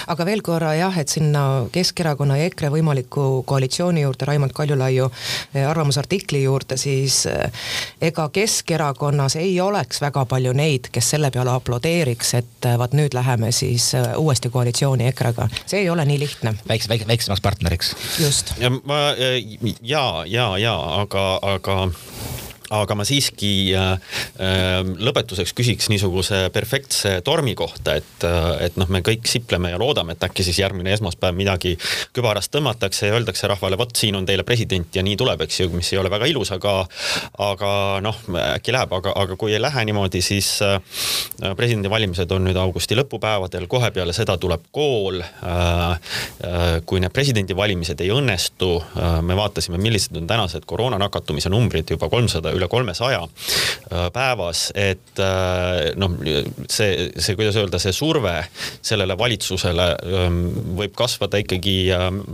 aga 0.07 0.27
veel 0.27 0.43
korra 0.43 0.73
jah, 0.75 0.99
et 0.99 1.13
sinna 1.13 1.45
Keskerakonna 1.71 2.41
ja 2.41 2.51
EKRE 2.51 2.73
võimaliku 2.75 3.29
koalitsiooni 3.47 4.03
juurde, 4.03 4.27
Raimond 4.27 4.55
Kaljulaiu 4.57 5.07
äh, 5.07 5.63
arvamusartikli 5.69 6.43
juurde, 6.43 6.75
siis 6.77 7.23
ega 8.01 8.29
Keskerakonnas 8.33 9.39
ei 9.39 9.55
oleks 9.63 10.03
väga 10.03 10.27
palju 10.27 10.51
neid, 10.57 10.91
kes 10.91 11.15
selle 11.15 11.31
peale 11.31 11.55
aplodeerivad 11.55 11.76
aplodeeriks, 11.77 12.33
et 12.33 12.65
äh, 12.65 12.77
vaat 12.79 12.93
nüüd 12.97 13.13
läheme 13.13 13.51
siis 13.51 13.93
äh, 13.95 14.17
uuesti 14.17 14.49
koalitsiooni 14.49 15.07
EKRE-ga. 15.11 15.49
see 15.65 15.79
ei 15.85 15.89
ole 15.89 16.05
nii 16.05 16.19
lihtne. 16.19 16.55
väikse, 16.67 16.89
väikse, 16.89 17.07
väiksemaks 17.07 17.41
partneriks. 17.41 17.95
just. 18.19 18.53
ja 18.57 18.69
ma 18.69 19.13
ja, 19.81 20.23
ja, 20.25 20.57
ja 20.57 20.75
aga, 21.01 21.39
aga 21.41 21.89
aga 22.73 22.95
ma 22.99 23.05
siiski 23.07 23.51
äh, 23.75 23.93
äh, 24.43 24.81
lõpetuseks 24.83 25.53
küsiks 25.55 25.87
niisuguse 25.91 26.47
perfektse 26.53 27.17
tormi 27.25 27.55
kohta, 27.55 27.95
et, 27.99 28.25
äh, 28.27 28.65
et 28.67 28.77
noh, 28.79 28.89
me 28.91 29.01
kõik 29.05 29.27
sipleme 29.29 29.71
ja 29.71 29.79
loodame, 29.79 30.15
et 30.17 30.25
äkki 30.27 30.43
siis 30.45 30.59
järgmine 30.59 30.91
esmaspäev 30.95 31.37
midagi 31.37 31.75
kübarast 32.15 32.51
tõmmatakse 32.53 33.09
ja 33.09 33.17
öeldakse 33.17 33.47
rahvale, 33.47 33.79
vot 33.79 33.95
siin 33.95 34.17
on 34.19 34.27
teile 34.27 34.43
president 34.47 34.95
ja 34.95 35.03
nii 35.05 35.17
tuleb, 35.19 35.45
eks 35.45 35.61
ju, 35.61 35.69
mis 35.75 35.91
ei 35.93 36.01
ole 36.01 36.11
väga 36.11 36.27
ilus, 36.31 36.51
aga 36.55 36.75
aga 37.43 37.71
noh, 38.03 38.19
äkki 38.57 38.75
läheb, 38.75 38.93
aga, 38.99 39.15
aga 39.23 39.39
kui 39.39 39.55
ei 39.55 39.61
lähe 39.63 39.85
niimoodi, 39.87 40.21
siis 40.25 40.57
äh, 40.65 40.79
presidendivalimised 41.55 42.31
on 42.35 42.47
nüüd 42.49 42.59
augusti 42.59 42.97
lõpupäevadel, 42.99 43.69
kohe 43.71 43.91
peale 43.95 44.15
seda 44.17 44.37
tuleb 44.41 44.67
kool 44.75 45.21
äh,. 45.21 45.97
Äh, 46.47 46.65
kui 46.87 46.99
need 47.01 47.11
presidendivalimised 47.13 47.99
ei 48.03 48.09
õnnestu, 48.13 48.67
me 49.25 49.35
vaatasime, 49.37 49.79
millised 49.81 50.15
on 50.17 50.27
tänased 50.29 50.65
koroona 50.69 50.99
nakatumise 51.01 51.49
numbrid 51.51 51.89
juba 51.91 52.09
kolmsada 52.11 52.51
üle 52.57 52.69
kolmesaja 52.71 53.23
päevas, 54.13 54.67
et 54.75 55.19
noh, 55.99 56.15
see, 56.69 57.07
see, 57.15 57.35
kuidas 57.37 57.55
öelda, 57.59 57.79
see 57.81 57.93
surve 57.95 58.33
sellele 58.85 59.15
valitsusele 59.19 59.87
ähm, 59.95 60.41
võib 60.77 60.95
kasvada 60.97 61.39
ikkagi 61.41 61.77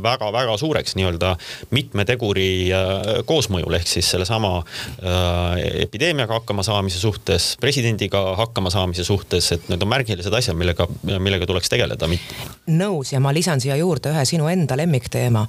väga-väga 0.04 0.56
suureks 0.60 0.98
nii-öelda 0.98 1.36
mitme 1.76 2.06
teguri 2.10 2.72
koosmõjul, 3.30 3.78
ehk 3.78 3.90
siis 3.90 4.10
sellesama 4.16 4.56
epideemiaga 5.84 6.40
hakkama 6.40 6.66
saamise 6.66 7.02
suhtes, 7.02 7.54
presidendiga 7.62 8.24
hakkama 8.40 8.74
saamise 8.74 9.06
suhtes, 9.08 9.52
et 9.56 9.70
need 9.72 9.84
on 9.84 9.94
märgilised 9.94 10.34
asjad, 10.34 10.58
millega, 10.58 10.88
millega 11.20 11.50
tuleks 11.50 11.72
tegeleda. 11.74 12.10
Nõus 12.68 13.14
ja 13.14 13.20
ma 13.20 13.34
lisan 13.34 13.62
siia 13.62 13.76
juurde 13.76 14.12
ühe 14.14 14.26
sinu 14.26 14.48
enda 14.48 14.78
lemmikteema. 14.78 15.46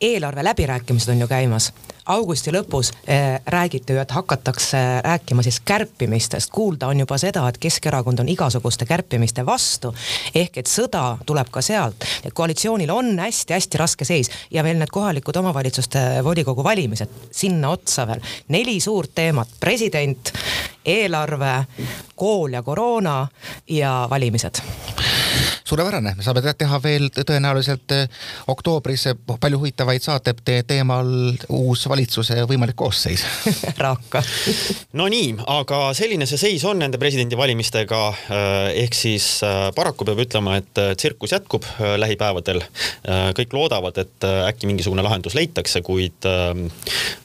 eelarve 0.00 0.44
läbirääkimised 0.44 1.12
on 1.12 1.20
ju 1.20 1.28
käimas 1.28 1.72
augusti 2.08 2.52
lõpus 2.52 2.92
äh, 2.92 3.40
räägiti 3.46 3.92
ju, 3.92 4.00
et 4.00 4.10
hakatakse 4.10 4.78
rääkima 5.04 5.42
siis 5.42 5.60
kärpimistest, 5.60 6.50
kuulda 6.50 6.88
on 6.88 7.00
juba 7.00 7.18
seda, 7.18 7.44
et 7.48 7.58
Keskerakond 7.58 8.18
on 8.18 8.28
igasuguste 8.28 8.86
kärpimiste 8.86 9.46
vastu. 9.46 9.94
ehk 10.34 10.58
et 10.58 10.66
sõda 10.66 11.18
tuleb 11.26 11.50
ka 11.50 11.62
sealt, 11.62 12.04
koalitsioonil 12.34 12.90
on 12.90 13.12
hästi-hästi 13.18 13.78
raske 13.78 14.04
seis 14.04 14.30
ja 14.50 14.64
veel 14.64 14.78
need 14.78 14.92
kohalikud 14.92 15.36
omavalitsuste 15.36 16.24
volikogu 16.24 16.64
valimised 16.64 17.08
sinna 17.30 17.70
otsa 17.70 18.06
veel. 18.06 18.20
neli 18.48 18.80
suurt 18.80 19.14
teemat, 19.14 19.48
president, 19.60 20.32
eelarve, 20.84 21.64
kool 22.16 22.52
ja 22.52 22.62
koroona 22.62 23.26
ja 23.68 24.06
valimised 24.10 24.62
suurepärane, 25.68 26.14
me 26.16 26.24
saame 26.24 26.42
teha 26.58 26.78
veel 26.82 27.08
tõenäoliselt 27.12 27.92
eh, 27.96 28.06
oktoobris 28.48 29.08
palju 29.40 29.60
huvitavaid 29.60 30.04
saateid 30.04 30.40
teemal 30.68 31.10
uus 31.54 31.84
valitsuse 31.90 32.40
võimalik 32.48 32.78
koosseis 32.78 33.24
Raaka 33.82 34.22
no 34.98 35.08
nii, 35.12 35.34
aga 35.58 35.80
selline 35.96 36.28
see 36.28 36.40
seis 36.40 36.64
on 36.68 36.80
nende 36.80 37.00
presidendivalimistega. 37.00 38.00
Eh, 38.08 38.82
ehk 38.84 38.96
siis 38.96 39.26
eh, 39.46 39.68
paraku 39.76 40.06
peab 40.08 40.22
ütlema, 40.24 40.56
et 40.60 40.82
tsirkus 40.98 41.34
jätkub 41.34 41.66
lähipäevadel. 41.98 42.60
kõik 43.36 43.52
loodavad, 43.54 43.98
et 44.00 44.24
äkki 44.24 44.68
mingisugune 44.68 45.02
lahendus 45.04 45.34
leitakse, 45.36 45.80
kuid 45.84 46.26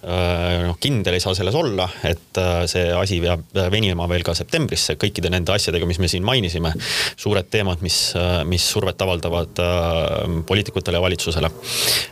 noh, 0.04 0.78
kindel 0.84 1.18
ei 1.18 1.24
saa 1.24 1.36
selles 1.38 1.56
olla, 1.58 1.88
et 2.08 2.40
see 2.70 2.86
asi 2.96 3.20
peab 3.24 3.44
venima 3.74 4.08
veel 4.10 4.26
ka 4.26 4.36
septembrisse 4.38 4.96
kõikide 5.02 5.32
nende 5.34 5.54
asjadega, 5.56 5.88
mis 5.90 6.00
me 6.02 6.10
siin 6.12 6.26
mainisime. 6.26 6.74
suured 7.18 7.50
teemad, 7.54 7.82
mis 7.86 8.00
mis 8.48 8.66
survet 8.72 9.02
avaldavad 9.02 9.60
äh, 9.64 10.44
poliitikutele 10.46 10.98
ja 10.98 11.02
valitsusele. 11.02 11.52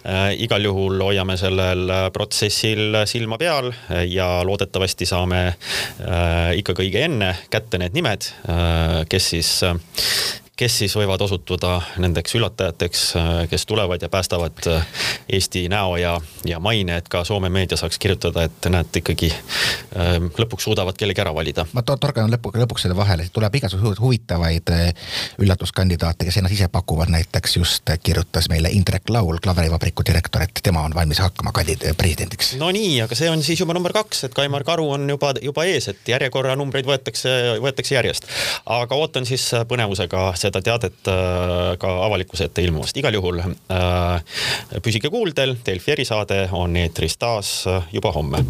Äh, 0.06 0.28
igal 0.46 0.66
juhul 0.66 1.02
hoiame 1.02 1.38
sellel 1.40 1.90
protsessil 2.14 3.02
silma 3.10 3.40
peal 3.42 3.72
ja 4.08 4.30
loodetavasti 4.48 5.08
saame 5.10 5.42
äh, 5.48 6.52
ikka 6.62 6.78
kõige 6.78 7.06
enne 7.08 7.34
kätte 7.52 7.80
need 7.82 7.96
nimed, 7.98 8.28
kes 9.10 9.30
siis 9.34 9.50
kes 10.62 10.78
siis 10.84 10.94
võivad 10.94 11.22
osutuda 11.26 11.80
nendeks 12.02 12.36
üllatajateks, 12.38 13.04
kes 13.50 13.66
tulevad 13.66 14.02
ja 14.02 14.10
päästavad 14.14 14.60
Eesti 15.30 15.64
näo 15.70 15.96
ja, 15.98 16.14
ja 16.46 16.60
maine, 16.60 17.00
et 17.02 17.08
ka 17.10 17.24
Soome 17.26 17.50
meedia 17.50 17.78
saaks 17.80 17.98
kirjutada, 18.02 18.44
et 18.46 18.68
näed, 18.70 18.92
ikkagi 19.02 19.32
ähm, 19.34 20.28
lõpuks 20.38 20.68
suudavad 20.68 20.98
kellegi 21.00 21.24
ära 21.24 21.34
valida. 21.34 21.66
ma 21.74 21.82
to 21.86 21.96
torkan 21.98 22.30
lõpu, 22.30 22.52
lõpuks 22.62 22.86
selle 22.86 22.98
vahele, 22.98 23.26
tuleb 23.34 23.58
igasuguseid 23.58 24.02
huvitavaid 24.04 24.70
äh, 24.76 25.16
üllatuskandidaate, 25.42 26.28
kes 26.28 26.38
ennast 26.42 26.58
ise 26.60 26.70
pakuvad, 26.70 27.10
näiteks 27.14 27.58
just 27.58 27.94
kirjutas 28.04 28.50
meile 28.52 28.70
Indrek 28.78 29.10
Laul, 29.10 29.42
klaverivabriku 29.42 30.06
direktor, 30.06 30.46
et 30.46 30.62
tema 30.62 30.86
on 30.86 30.96
valmis 30.96 31.24
hakkama 31.24 31.56
kandid-, 31.58 31.88
presidendiks. 31.98 32.54
no 32.62 32.70
nii, 32.76 33.00
aga 33.08 33.18
see 33.18 33.32
on 33.34 33.42
siis 33.46 33.64
juba 33.64 33.74
number 33.78 33.96
kaks, 33.98 34.28
et 34.30 34.38
Kaimar 34.38 34.68
Karu 34.68 34.92
on 34.98 35.10
juba, 35.10 35.34
juba 35.42 35.66
ees, 35.66 35.90
et 35.96 36.14
järjekorranumbreid 36.14 36.86
võetakse, 36.86 37.36
võetakse 37.66 37.98
järjest. 37.98 38.30
aga 38.78 39.02
ootan 39.02 39.26
siis 39.26 39.50
põnevusega 39.72 40.30
seda 40.38 40.51
seda 40.52 40.64
teadet 40.66 41.12
äh, 41.12 41.74
ka 41.82 41.94
avalikkuse 42.08 42.50
ette 42.50 42.66
ilmumast. 42.66 42.98
igal 42.98 43.16
juhul 43.16 43.42
äh, 43.42 44.82
püsige 44.84 45.12
kuuldel, 45.14 45.58
Delfi 45.66 45.96
erisaade 45.96 46.44
on 46.52 46.76
eetris 46.84 47.18
taas 47.22 47.54
juba 47.94 48.12
homme 48.16 48.46